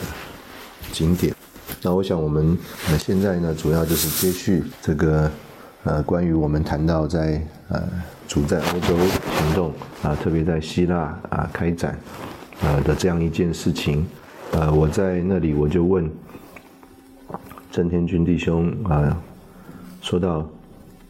[0.93, 1.35] 景点，
[1.83, 2.57] 那我想我们
[2.89, 5.31] 呃现在呢，主要就是接续这个
[5.83, 7.83] 呃关于我们谈到在呃
[8.27, 11.97] 主在欧洲行动啊，特别在希腊啊开展
[12.63, 14.05] 呃的这样一件事情，
[14.53, 16.09] 呃我在那里我就问
[17.71, 19.15] 郑天军弟兄啊，
[20.01, 20.49] 说到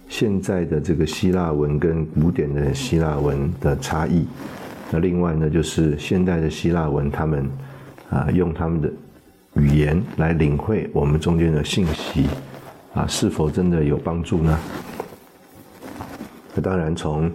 [0.09, 4.27] 现在的这个希腊文跟古典的希腊文的差异，
[4.91, 7.49] 那另外呢就是现代的希腊文他们
[8.09, 8.91] 啊用他们的。
[9.57, 12.27] 语言来领会我们中间的信息，
[12.93, 14.57] 啊，是否真的有帮助呢？
[16.53, 17.31] 那当然，从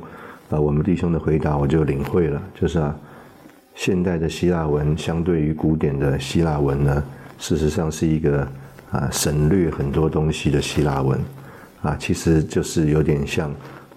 [0.50, 2.96] 呃我们弟兄的回答，我就领会了，就是啊，
[3.74, 7.04] 现代的希腊文相对于古典的希腊文呢，
[7.38, 8.46] 事实上是一个
[8.90, 11.20] 啊省略很多东西的希腊文，
[11.82, 13.50] 啊，其实就是有点像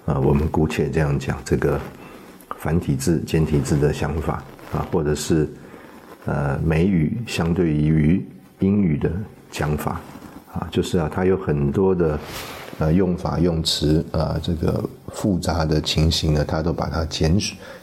[0.05, 1.79] 啊我们姑且这样讲这个
[2.57, 5.47] 繁体字、简体字的想法啊，或者是。
[6.25, 8.25] 呃，美语相对于
[8.57, 9.11] 英语的
[9.51, 10.01] 讲法，
[10.51, 12.19] 啊，就是啊，它有很多的
[12.79, 17.37] 呃用法用词啊，这个复杂的情形呢，它都把它简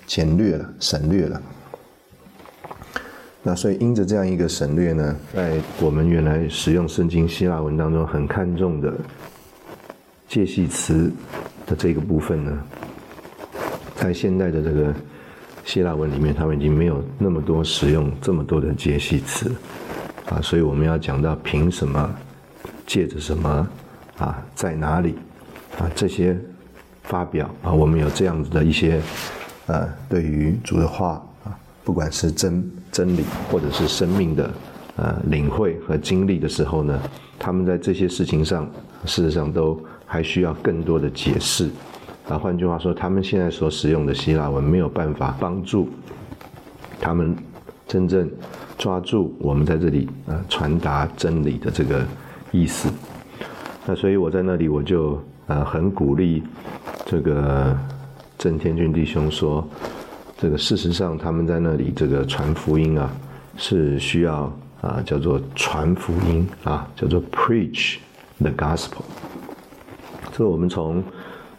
[0.07, 1.41] 简略了、省略了。
[3.45, 8.93] 那所以因着这样一个省略呢，在我们原来使用圣经希腊文当中很看重的
[10.29, 11.13] 介系词
[11.65, 12.63] 的这个部分呢，
[13.95, 14.93] 在现代的这个。
[15.65, 19.51] 希腊文里面，他们已经没有那么多使用这么多的介系词，
[20.29, 22.11] 啊，所以我们要讲到凭什么，
[22.87, 23.67] 借着什么，
[24.19, 25.15] 啊，在哪里，
[25.79, 26.37] 啊，这些
[27.05, 29.01] 发表啊，我们有这样子的一些，
[29.67, 34.51] 呃，对于主的话啊，不管是真真理或者是生命的
[34.97, 37.01] 呃领会和经历的时候呢，
[37.39, 38.69] 他们在这些事情上，
[39.07, 41.71] 事实上都还需要更多的解释。
[42.29, 45.89] 啊，换句话说，他们现在所使用的希腊文没有办法帮助
[47.01, 47.37] 他们
[47.87, 48.31] 真正
[48.79, 52.05] 抓住我们在这里呃传达真理的这个
[52.51, 52.89] 意思。
[53.85, 56.43] 那所以我在那里我就呃很鼓励
[57.05, 57.77] 这个
[58.39, 59.67] 郑天君弟兄说，
[60.39, 63.11] 这个事实上他们在那里这个传福音啊
[63.57, 67.97] 是需要啊，叫做传福音啊，叫做 preach
[68.41, 69.03] the gospel。
[70.33, 71.03] 这我们从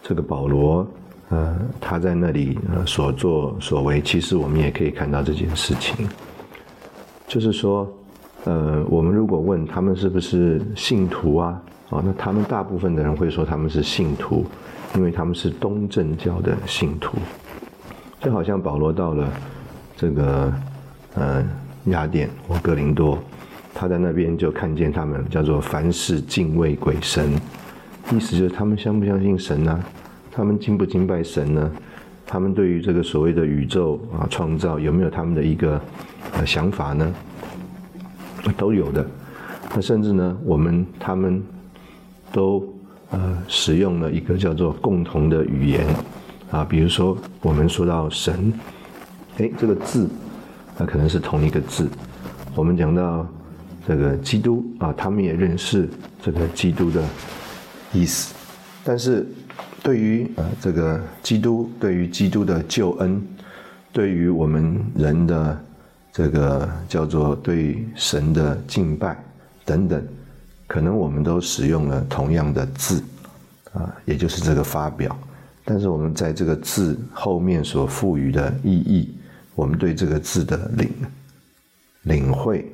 [0.06, 0.86] 这个保罗，
[1.30, 6.06] 呃，他在那里呃所作所为，其实我们也可以看到这件事情，
[7.26, 7.90] 就是说，
[8.44, 14.44] 呃，我们如果问他们是不是信徒啊，啊，那他们大部分的人会说他们是信徒，
[14.94, 17.16] 因为他们是东正教的信徒，
[18.20, 19.32] 就好像保罗到了
[19.96, 20.52] 这个
[21.14, 21.42] 呃
[21.86, 23.18] 雅典或哥林多，
[23.72, 27.32] 他在那边就看见他们叫做凡事敬畏鬼神。
[28.12, 29.84] 意思就是他们相不相信神呢？
[30.30, 31.70] 他们敬不敬拜神呢？
[32.26, 35.80] 他们对于这个所谓的宇宙啊创造有没有他们的一个
[36.32, 37.14] 呃想法呢？
[38.56, 39.06] 都有的。
[39.74, 41.42] 那甚至呢，我们他们
[42.32, 42.66] 都
[43.10, 45.86] 呃使用了一个叫做共同的语言
[46.50, 48.52] 啊，比如说我们说到神，
[49.38, 50.08] 哎，这个字
[50.76, 51.88] 那可能是同一个字。
[52.54, 53.26] 我们讲到
[53.86, 55.88] 这个基督啊，他们也认识
[56.22, 57.02] 这个基督的。
[57.94, 58.34] 意思，
[58.82, 59.24] 但是
[59.82, 63.22] 对于呃这个基督，对于基督的救恩，
[63.92, 65.64] 对于我们人的
[66.12, 69.16] 这个叫做对神的敬拜
[69.64, 70.04] 等等，
[70.66, 73.00] 可能我们都使用了同样的字
[73.72, 75.16] 啊，也就是这个发表，
[75.64, 79.14] 但是我们在这个字后面所赋予的意义，
[79.54, 80.90] 我们对这个字的领
[82.02, 82.73] 领会。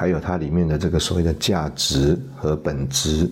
[0.00, 3.28] 还有它里面的这个所谓的价值和本质，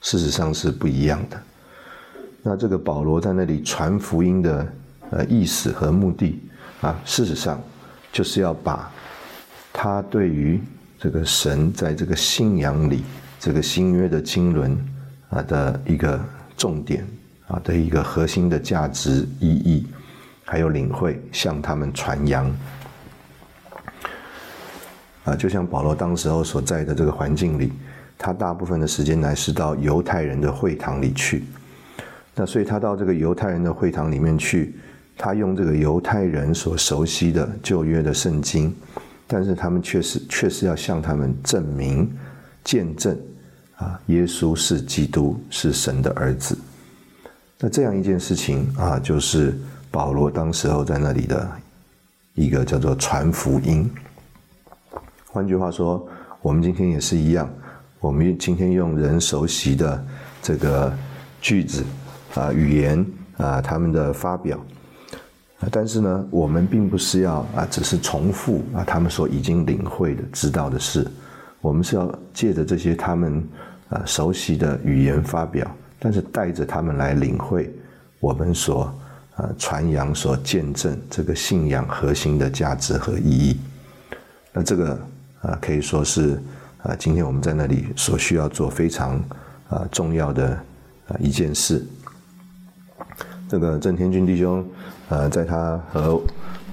[0.00, 1.36] 事实上是不一样的。
[2.44, 4.72] 那这个保罗在那里传福音的
[5.10, 6.40] 呃意思和目的
[6.80, 7.60] 啊，事实上
[8.12, 8.88] 就是要把
[9.72, 10.60] 他对于
[10.96, 13.02] 这个神在这个信仰里
[13.40, 14.78] 这个新约的经纶
[15.28, 16.20] 啊的一个
[16.56, 17.04] 重点
[17.48, 19.84] 啊的一个核心的价值意义，
[20.44, 22.48] 还有领会向他们传扬。
[25.26, 27.72] 啊，就像保罗当时候所在的这个环境里，
[28.16, 31.44] 他大部分的时间来是到犹太人的会堂里去。
[32.34, 34.76] 那所以他到这个犹太人的会堂里面去，
[35.18, 38.72] 他用这个犹太人所熟悉的旧约的圣经，
[39.26, 42.08] 但是他们确实确实要向他们证明、
[42.62, 43.18] 见证
[43.76, 46.56] 啊，耶稣是基督，是神的儿子。
[47.58, 49.58] 那这样一件事情啊，就是
[49.90, 51.50] 保罗当时候在那里的
[52.34, 53.90] 一个叫做传福音。
[55.36, 56.02] 换句话说，
[56.40, 57.46] 我们今天也是一样，
[58.00, 60.02] 我们今天用人熟悉的
[60.40, 60.90] 这个
[61.42, 61.84] 句子
[62.34, 64.58] 啊、语言啊，他们的发表，
[65.70, 71.06] 但是呢，我们并不是要啊，只是重复啊他们所已经领会的、知道的事，
[71.60, 73.46] 我们是要借着这些他们
[73.90, 77.70] 啊熟悉的语言发表，但是带着他们来领会
[78.20, 78.84] 我们所
[79.34, 83.60] 啊传扬、所见证这个信仰核心的价值和意义。
[84.50, 84.98] 那这个。
[85.46, 86.42] 啊，可以说是
[86.82, 89.14] 啊，今天我们在那里所需要做非常
[89.68, 90.48] 啊重要的
[91.06, 91.86] 啊一件事。
[93.48, 94.66] 这个郑天军弟兄，
[95.08, 96.20] 呃，在他和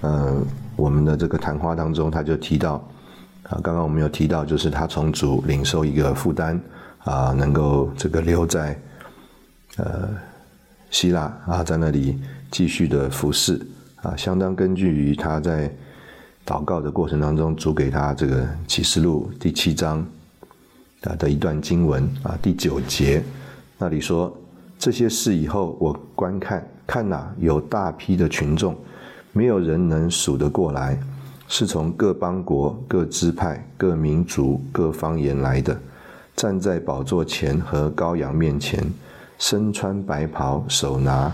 [0.01, 0.43] 嗯
[0.75, 2.83] 我们的这个谈话当中，他就提到
[3.43, 6.59] 啊，刚刚我们有提到，就是他从主领受一个负担
[7.03, 8.75] 啊，能够这个留在
[9.77, 10.09] 呃
[10.89, 13.62] 希腊啊，在那里继续的服侍
[14.01, 15.71] 啊，相当根据于他在。
[16.45, 20.06] 祷告的过程当中，主给他这个启示录第七章
[21.03, 23.23] 啊的一段经文啊第九节，
[23.77, 24.36] 那里说
[24.77, 28.75] 这些事以后，我观看看哪有大批的群众，
[29.32, 30.99] 没有人能数得过来，
[31.47, 35.79] 是从各邦国、各支派、各民族、各方言来的，
[36.36, 38.84] 站在宝座前和羔羊面前，
[39.39, 41.34] 身穿白袍，手拿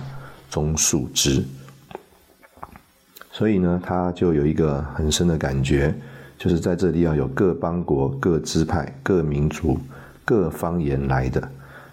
[0.51, 1.43] 棕树枝。
[3.39, 5.95] 所以呢，他就有一个很深的感觉，
[6.37, 9.79] 就是在这里要有各邦国、各支派、各民族、
[10.25, 11.41] 各方言来的，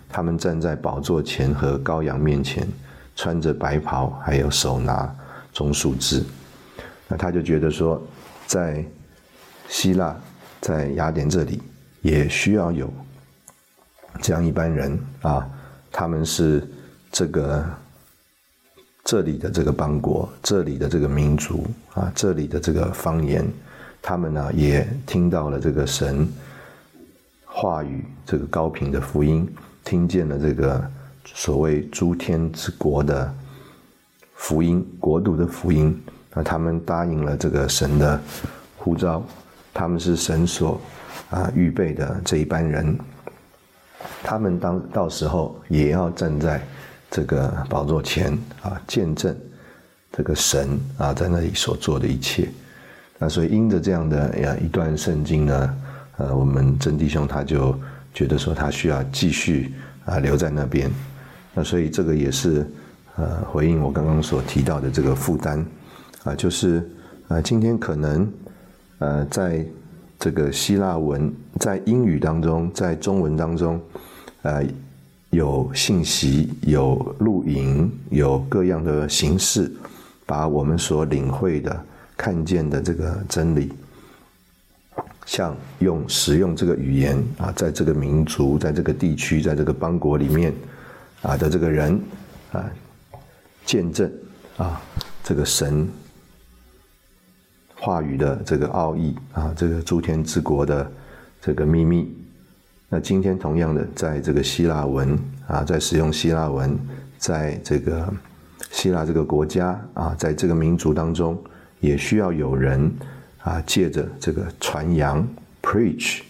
[0.08, 2.66] 他们站在宝座前和羔羊面前，
[3.14, 5.08] 穿着白袍，还有手拿
[5.52, 6.20] 棕树枝。
[7.06, 8.02] 那他就觉得说，
[8.48, 8.84] 在
[9.68, 10.16] 希腊、
[10.60, 11.62] 在雅典这里，
[12.02, 12.92] 也需要有
[14.20, 15.48] 这样一般人啊，
[15.92, 16.68] 他们是
[17.12, 17.64] 这个。
[19.06, 23.46] 这里的这个邦国，这里的这个民族啊，这里的这个方言，
[24.02, 26.28] 他们呢也听到了这个神
[27.44, 29.48] 话语，这个高频的福音，
[29.84, 30.84] 听见了这个
[31.24, 33.32] 所谓诸天之国的
[34.34, 35.96] 福音，国度的福音，
[36.34, 38.20] 那他们答应了这个神的
[38.76, 39.22] 呼召，
[39.72, 40.80] 他们是神所
[41.30, 42.98] 啊预备的这一班人，
[44.24, 46.60] 他们当到时候也要站在。
[47.16, 49.34] 这个宝座前啊，见证
[50.12, 52.46] 这个神啊在那里所做的一切，
[53.18, 55.76] 那所以因着这样的呀一段圣经呢，
[56.18, 57.74] 呃，我们真弟兄他就
[58.12, 59.72] 觉得说他需要继续
[60.04, 60.90] 啊留在那边。
[61.54, 62.70] 那所以这个也是
[63.14, 65.64] 呃回应我刚刚所提到的这个负担
[66.22, 66.86] 啊，就是
[67.28, 68.30] 啊今天可能
[68.98, 69.64] 呃在
[70.18, 73.80] 这个希腊文在英语当中，在中文当中，
[74.42, 74.62] 呃。
[75.30, 79.70] 有信息，有录影，有各样的形式，
[80.24, 81.84] 把我们所领会的、
[82.16, 83.72] 看见的这个真理，
[85.26, 90.54] 像用使用这个语言啊，在这个民族、在这个地区、在这个邦国里面
[91.22, 92.00] 啊的这个人
[92.52, 92.64] 啊，
[93.64, 94.10] 见证
[94.56, 94.80] 啊
[95.22, 95.86] 这个神
[97.74, 100.90] 话语的这个奥义啊，这个诸天之国的
[101.42, 102.16] 这个秘密。
[102.88, 105.18] 那今天同样的，在这个希腊文
[105.48, 106.78] 啊，在使用希腊文，
[107.18, 108.12] 在这个
[108.70, 111.36] 希腊这个国家啊，在这个民族当中，
[111.80, 112.88] 也需要有人
[113.42, 115.26] 啊，借着这个传扬
[115.60, 116.20] （preach）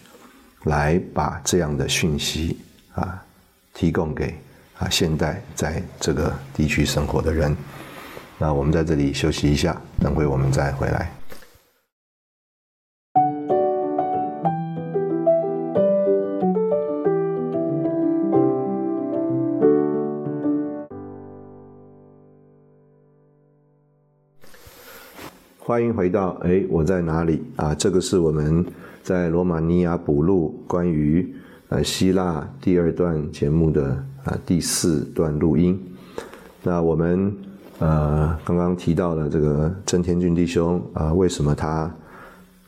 [0.63, 2.57] 来把这样的讯息
[2.95, 3.23] 啊，
[3.75, 4.33] 提供给
[4.79, 7.55] 啊现代在这个地区生活的人。
[8.39, 11.16] 那我们在这里休息一下，等会我们再回来。
[25.77, 27.75] 欢迎回到哎，我在哪里啊？
[27.75, 28.65] 这个是我们
[29.03, 31.31] 在罗马尼亚补录关于
[31.69, 35.79] 呃希腊第二段节目的啊第四段录音。
[36.63, 37.31] 那我们
[37.77, 41.95] 呃刚刚提到了这个郑天俊弟兄啊，为什么他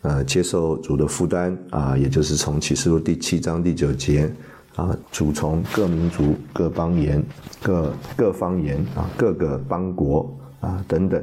[0.03, 1.97] 呃接受主的负担啊？
[1.97, 4.31] 也就是从启示录第七章第九节
[4.75, 7.25] 啊，主从各民族、各邦言、
[7.59, 11.19] 各各方言啊，各个邦国啊等等。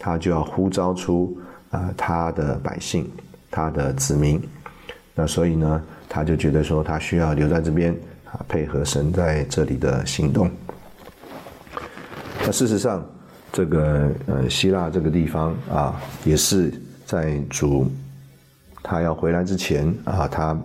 [0.00, 1.38] 他就要呼召出
[1.70, 3.08] 啊他的百姓，
[3.50, 4.40] 他的子民，
[5.14, 7.94] 那所以呢，他就觉得说他需要留在这边
[8.24, 10.50] 啊，配合神在这里的行动。
[12.42, 13.04] 那事实上，
[13.52, 16.72] 这个呃希腊这个地方啊，也是
[17.04, 17.86] 在主
[18.82, 20.58] 他要回来之前啊，他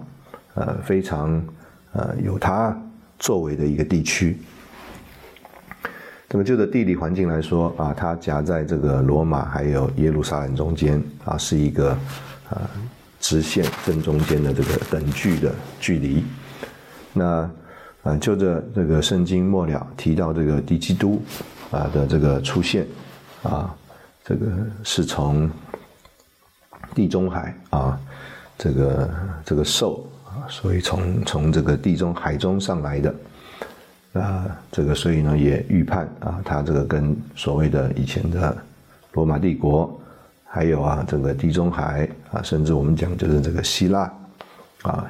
[0.54, 1.44] 呃非常
[1.92, 2.74] 呃有他
[3.20, 4.38] 作为的一个地区。
[6.36, 11.92] 那么就着地理环境来说啊，它夹在这个罗马还有耶路撒冷中间啊，是一个
[12.50, 12.70] 啊
[13.22, 16.26] 直线正中间的这个等距的距离。
[17.14, 17.50] 那
[18.04, 21.24] 啊，就着这个圣经末了提到这个敌基督
[21.72, 22.86] 啊的这个出现
[23.42, 23.74] 啊，
[24.26, 24.46] 这个
[24.84, 25.50] 是从
[26.94, 27.98] 地中海啊
[28.58, 29.10] 这个
[29.46, 33.16] 这个兽啊，所以从从这个地中海中上来的。
[34.22, 38.56] 啊，这个所以呢，也预判啊，他这个跟所谓的以前的
[39.12, 40.00] 罗马帝国，
[40.46, 44.10] 还有啊，整个地中海啊，甚至我们讲就是这个希腊
[44.84, 45.06] 啊，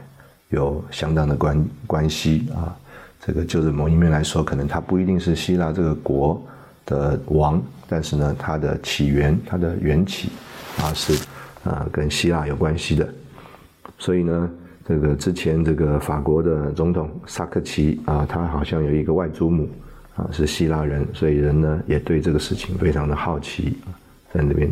[0.49, 2.75] 有相当的关关系啊。
[3.23, 6.41] 这个就是某一面来说，可能他不一定是希腊这个国
[6.85, 10.29] 的王，但是呢，它的起源、它的缘起
[10.79, 11.13] 啊，是
[11.63, 13.07] 啊，跟希腊有关系的。
[13.99, 14.49] 所以呢。
[14.87, 19.67] 这个之前这个法国的总统萨科齐啊，他好像有一个外祖母
[20.15, 23.77] 啊是希腊人，所以人呢也对这个事情非常的好奇，
[24.31, 24.71] 在那边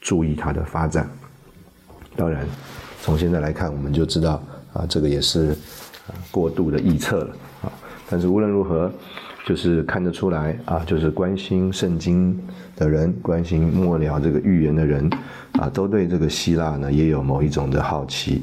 [0.00, 1.06] 注意他的发展。
[2.16, 2.46] 当然，
[3.02, 4.42] 从现在来看，我们就知道
[4.72, 5.54] 啊，这个也是
[6.30, 7.72] 过度的臆测了啊。
[8.08, 8.90] 但是无论如何，
[9.44, 12.34] 就是看得出来啊，就是关心圣经
[12.76, 15.10] 的人，关心末了这个预言的人
[15.58, 18.42] 啊，都对这个希腊呢也有某一种的好奇。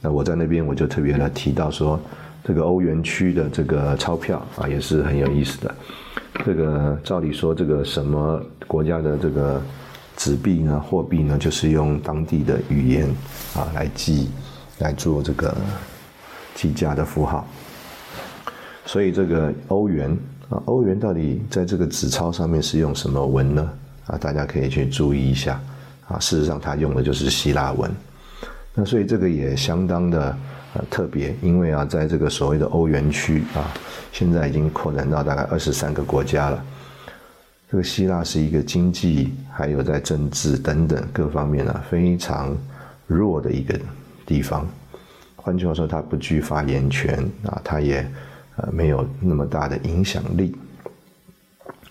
[0.00, 2.00] 那我在那边我就特别的提到说，
[2.42, 5.74] 这个欧元区的这个钞票啊也是很有意思的。
[6.44, 9.60] 这个照理说，这个什么国家的这个
[10.16, 13.06] 纸币呢、货币呢，就是用当地的语言
[13.54, 14.30] 啊来记，
[14.78, 15.54] 来做这个
[16.54, 17.46] 计价的符号。
[18.86, 20.16] 所以这个欧元
[20.48, 23.70] 啊，欧元到底在这个纸钞上面是用什么文呢？
[24.06, 25.60] 啊，大家可以去注意一下。
[26.08, 27.90] 啊，事实上它用的就是希腊文。
[28.80, 30.34] 那所以这个也相当的
[30.72, 33.70] 呃特别，因为啊，在这个所谓的欧元区啊，
[34.10, 36.64] 现在已经扩展到大概二十三个国家了。
[37.70, 42.56] 这个希腊是一个经济还有在政治等等各方面啊非常
[43.06, 43.78] 弱的一个
[44.24, 44.66] 地方。
[45.36, 48.10] 换句话说，它不具发言权啊，它也
[48.56, 50.56] 呃没有那么大的影响力。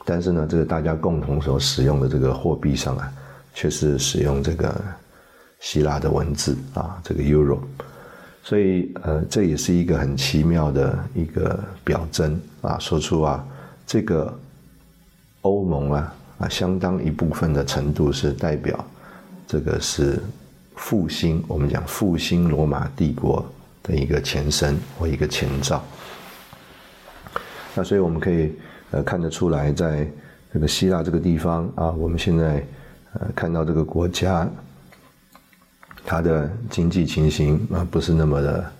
[0.05, 3.13] 但是呢，这个大家共同所使用的这个货币上啊，
[3.53, 4.73] 却是使用这个。
[5.60, 7.60] 希腊的文字啊，这个 Euro，
[8.43, 13.45] 所以呃，这也是一个很奇妙的一个表征啊，说出啊，
[13.86, 14.34] 这个
[15.41, 18.84] 欧盟啊啊，相当一部分的程度是代表
[19.47, 20.20] 这个是
[20.76, 23.45] 复兴，我们讲复兴罗马帝国
[23.84, 25.84] 的一个前身或一个前兆。
[27.76, 28.53] 那所以我们可以
[28.91, 30.07] 呃看得出来，在
[30.53, 32.66] 这个希腊这个地方啊，我们现在
[33.14, 34.49] 呃看到这个国家，
[36.10, 38.72] 它的经济情形啊不是那么的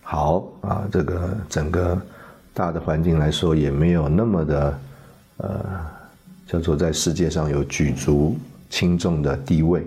[0.00, 2.00] 好啊，这个整个
[2.54, 4.78] 大的环境来说也没有那么的
[5.36, 5.60] 呃
[6.46, 8.38] 叫做在世界上有举足
[8.70, 9.86] 轻重的地位。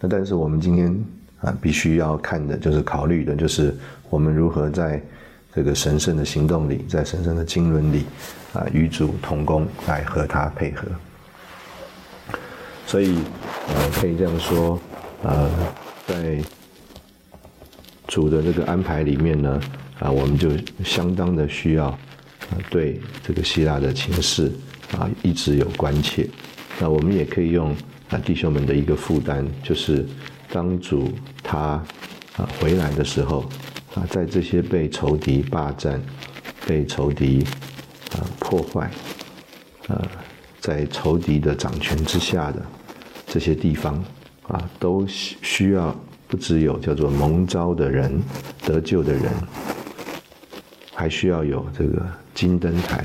[0.00, 1.04] 那但是我们今天
[1.42, 3.72] 啊必须要看的就是考虑的就是
[4.10, 5.00] 我们如何在。
[5.54, 8.06] 这个神圣的行动里，在神圣的经纶里，
[8.54, 10.88] 啊，与主同工，来和他配合。
[12.86, 13.18] 所以，
[13.68, 14.80] 呃，可以这样说，
[15.22, 15.50] 呃，
[16.06, 16.38] 在
[18.06, 19.60] 主的这个安排里面呢，
[19.98, 20.50] 啊，我们就
[20.84, 21.98] 相当的需要，啊，
[22.70, 24.52] 对这个希腊的情势，
[24.98, 26.28] 啊，一直有关切。
[26.78, 27.74] 那我们也可以用
[28.10, 30.06] 啊弟兄们的一个负担，就是
[30.50, 31.12] 当主
[31.42, 31.82] 他
[32.36, 33.44] 啊回来的时候。
[33.94, 36.00] 啊，在这些被仇敌霸占、
[36.66, 37.44] 被仇敌
[38.12, 38.90] 啊破坏、
[39.88, 40.02] 呃，
[40.60, 42.62] 在仇敌的掌权之下的
[43.26, 44.02] 这些地方
[44.48, 45.94] 啊，都需需要
[46.28, 48.22] 不只有叫做蒙召的人、
[48.64, 49.24] 得救的人，
[50.94, 52.02] 还需要有这个
[52.34, 53.04] 金灯台，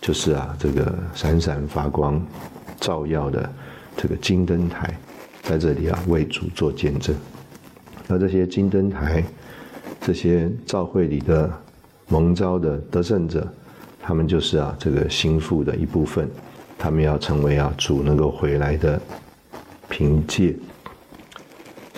[0.00, 2.24] 就是啊，这个闪闪发光、
[2.80, 3.50] 照耀的
[3.96, 4.98] 这个金灯台，
[5.42, 7.14] 在这里啊为主做见证。
[8.06, 9.24] 那这些金灯台。
[10.04, 11.48] 这些教会里的
[12.08, 13.46] 蒙召的得胜者，
[14.00, 16.28] 他们就是啊这个心腹的一部分，
[16.76, 19.00] 他们要成为啊主能够回来的
[19.92, 20.56] 凭借。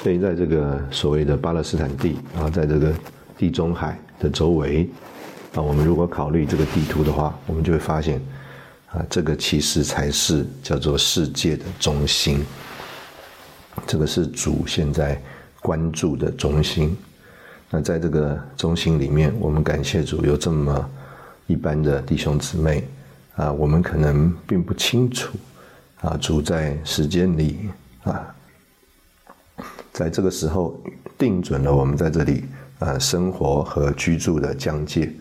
[0.02, 2.92] 所以在这个所谓的巴勒斯坦地啊，在这个
[3.38, 4.90] 地中海的周围
[5.54, 8.20] 啊，我们如果考虑这个地图的话，我们就会发现
[8.90, 12.44] 啊，这个其实才是叫做世界的中心，
[13.86, 15.22] 这个是主现在
[15.60, 16.96] 关注的中心。
[17.70, 20.90] 那在这个中心里面，我们感谢主有这么
[21.46, 22.84] 一般的弟兄姊妹
[23.36, 25.38] 啊，我们可能并不清楚
[26.02, 27.70] 啊，主在时间里
[28.04, 28.34] 啊，
[29.92, 30.80] 在这个时候
[31.18, 32.44] 定准了我们在这里
[32.78, 35.12] 啊生活和居住的疆界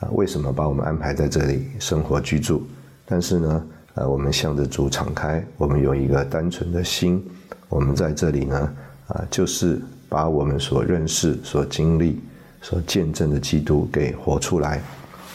[0.00, 2.62] 啊，为什么把我们安排在这里生活居住？
[3.04, 7.22] 但是呢，呃，我们向着主敞开，我们有一个单纯的心，
[7.68, 8.74] 我们在这里呢
[9.08, 9.80] 啊，就是。
[10.12, 12.20] 把我们所认识、所经历、
[12.60, 14.78] 所见证的基督给活出来，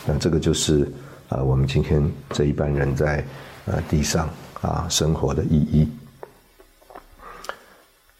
[0.05, 0.87] 那这个就是
[1.29, 3.25] 啊，我们今天这一般人在
[3.65, 4.29] 呃地上
[4.61, 5.89] 啊生活的意义。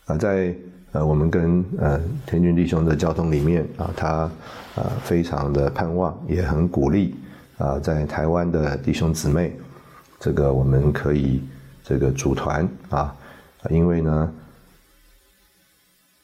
[0.08, 0.54] 啊，在
[0.92, 4.08] 呃我们跟呃天君弟兄的交通里面啊，他
[4.76, 7.16] 啊非常的盼望，也很鼓励
[7.60, 9.56] 啊，在台湾的弟兄姊妹，
[10.20, 11.44] 这个我们可以
[11.84, 13.16] 这个组团啊，
[13.70, 14.34] 因为呢。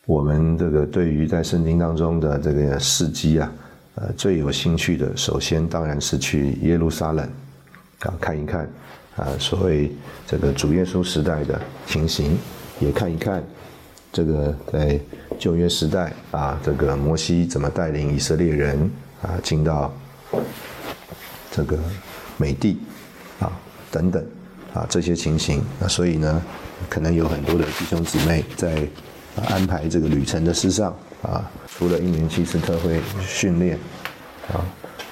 [0.05, 3.49] 我们这个对于在圣经当中的这个事迹啊，
[3.95, 7.25] 呃，最有兴趣的，首先当然是去耶路撒冷
[8.01, 8.67] 啊看一看
[9.15, 9.89] 啊，所谓
[10.27, 11.57] 这个主耶稣时代的
[11.87, 12.37] 情形，
[12.81, 13.41] 也看一看
[14.13, 14.97] 这个在
[15.37, 18.89] 旧约时代啊，这个摩西怎么带领以色列人
[19.21, 19.93] 啊进到
[21.51, 21.77] 这个
[22.37, 22.79] 美地
[23.41, 23.51] 啊
[23.91, 24.25] 等等
[24.73, 26.41] 啊这些情形那所以呢，
[26.89, 28.87] 可能有很多的弟兄姊妹在。
[29.49, 33.79] 安排这个旅程的事上啊，除了一年七次特会训练
[34.47, 34.61] 啊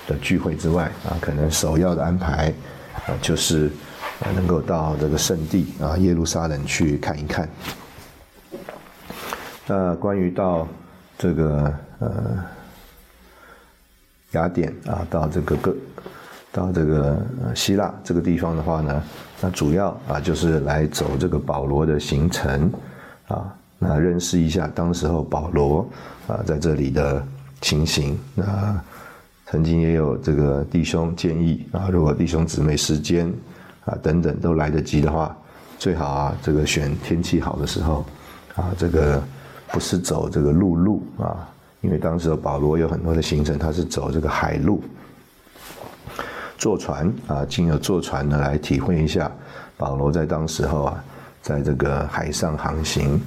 [0.07, 2.53] 的聚会之外啊，可能首要的安排
[3.07, 3.65] 啊就是
[4.19, 7.49] 啊能够到这个圣地啊耶路撒冷去看一看。
[9.67, 10.67] 那关于到
[11.17, 12.43] 这个呃
[14.31, 15.75] 雅典啊，到这个个
[16.51, 19.03] 到这个希腊这个地方的话呢，
[19.39, 22.71] 那主要啊就是来走这个保罗的行程
[23.27, 23.53] 啊。
[23.77, 25.87] 那认识一下当时候保罗
[26.27, 27.25] 啊在这里的
[27.61, 28.19] 情形。
[28.35, 28.79] 那
[29.47, 33.31] 曾经也有这个弟兄建议啊，如果弟兄姊妹时间
[33.85, 35.35] 啊等等都来得及的话，
[35.79, 38.05] 最好啊这个选天气好的时候
[38.55, 39.21] 啊，这个
[39.71, 41.49] 不是走这个陆路啊，
[41.81, 44.83] 因为当时保罗有很多的行程，他是走这个海路，
[46.57, 49.31] 坐船啊，经由坐船呢来体会一下
[49.77, 51.03] 保罗在当时候啊，
[51.41, 53.19] 在这个海上航行。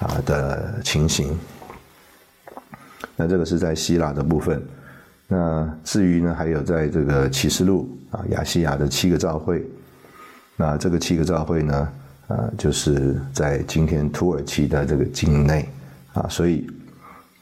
[0.00, 1.38] 啊的情形，
[3.16, 4.60] 那这个是在希腊的部分。
[5.28, 9.64] 那至于呢，还有在这个启示录啊，亚细亚的七个教会。
[10.56, 11.88] 那这个七个教会呢，
[12.26, 15.66] 啊，就是在今天土耳其的这个境内
[16.14, 16.66] 啊，所以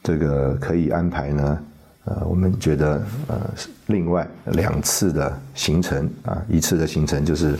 [0.01, 1.59] 这个可以安排呢，
[2.05, 3.39] 呃，我们觉得呃，
[3.85, 7.57] 另外两次的行程啊，一次的行程就是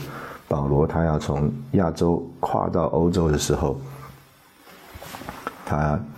[0.48, 3.80] 保罗他要从亚洲跨到欧洲的时候，
[5.64, 5.76] 他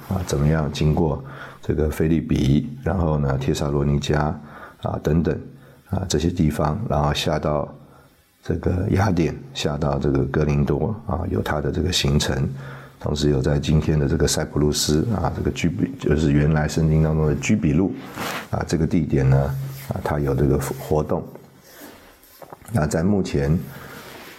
[0.08, 1.22] 啊怎么样经过
[1.62, 4.18] 这个菲利比，然后呢，帖撒罗尼迦
[4.82, 5.38] 啊等等
[5.90, 7.68] 啊这些地方，然后下到
[8.42, 12.48] 这个雅典，下到这个哥林多啊，有他的这个行程。
[12.98, 17.94] 同时有在今天的这个塞浦路斯啊，这个居比就是原来圣经当中的居比路
[18.50, 19.36] 啊，这个地点呢
[19.88, 21.22] 啊，它有这个活动。
[22.72, 23.56] 那在目前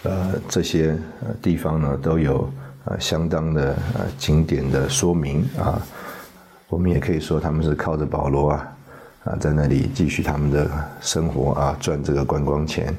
[0.02, 0.96] 呃这些
[1.40, 2.50] 地方呢，都有
[2.84, 5.80] 呃相当的呃景点的说明啊。
[6.68, 8.76] 我们也可以说他们是靠着保罗啊
[9.24, 10.68] 啊在那里继续他们的
[11.00, 12.94] 生活啊，赚这个观光钱。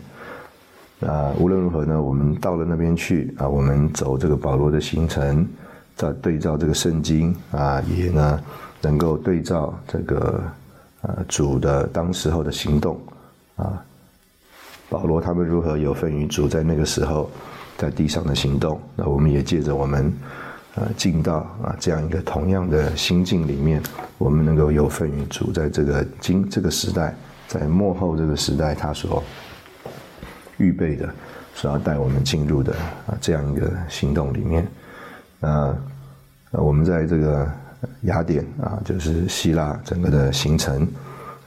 [1.08, 5.48] 啊，无论如何呢，我们到了那边去啊，我们走这个保罗的行程，
[5.96, 8.38] 再对照这个圣经啊，也呢
[8.82, 10.44] 能够对照这个
[11.02, 13.00] 呃主的当时候的行动
[13.56, 13.82] 啊，
[14.90, 17.32] 保罗他们如何有份于主在那个时候
[17.78, 20.12] 在地上的行动，那我们也借着我们
[20.76, 23.82] 呃进到啊这样一个同样的心境里面，
[24.18, 27.16] 我们能够有份于主在这个今这个时代，
[27.48, 29.24] 在幕后这个时代，他所。
[30.60, 31.10] 预备的，
[31.56, 32.72] 是要带我们进入的
[33.08, 34.68] 啊，这样一个行动里面。
[35.40, 35.76] 那
[36.52, 37.52] 我们在这个
[38.02, 40.88] 雅典啊，就是希腊整个的行程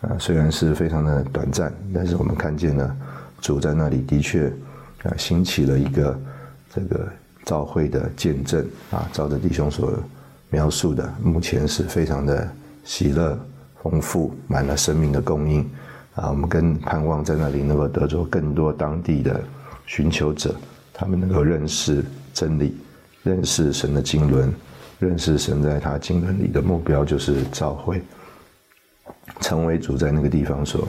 [0.00, 2.96] 啊，虽然是非常的短暂，但是我们看见了
[3.40, 4.48] 主在那里的确
[5.04, 6.20] 啊，兴起了一个
[6.74, 7.08] 这个
[7.44, 9.92] 召会的见证啊，照着弟兄所
[10.50, 12.48] 描述的，目前是非常的
[12.84, 13.38] 喜乐、
[13.82, 15.68] 丰富，满了生命的供应。
[16.14, 19.42] 啊，我们更盼望在那里能够得着更多当地的
[19.86, 20.54] 寻求者，
[20.92, 22.04] 他们能够认识
[22.34, 22.76] 真理，
[23.22, 24.52] 认识神的经纶，
[24.98, 28.02] 认识神在他经纶里的目标就是召会，
[29.40, 30.86] 成为主在那个地方所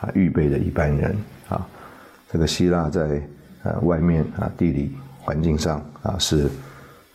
[0.00, 1.16] 啊预备的一般人
[1.48, 1.66] 啊。
[2.30, 3.22] 这个希腊在
[3.62, 6.50] 啊外面啊地理环境上啊是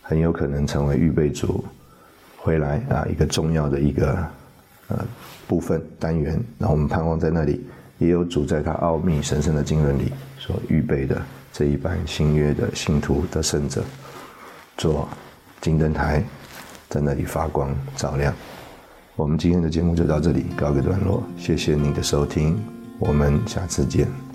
[0.01, 1.63] 很有可能成为预备主
[2.37, 4.27] 回来啊一个重要的一个
[4.91, 5.05] 呃。
[5.47, 7.61] 部分单元，然后我们盼望在那里
[7.97, 11.21] 也有主在他奥秘神圣的经纶里所预备的
[11.51, 13.83] 这一班新约的信徒的圣者，
[14.77, 15.09] 做
[15.59, 16.23] 金灯台，
[16.87, 18.33] 在那里发光照亮。
[19.17, 22.57] 我们今天的节目就到这里告一个段落，谢谢你的收听，
[22.97, 24.30] 我们下次见。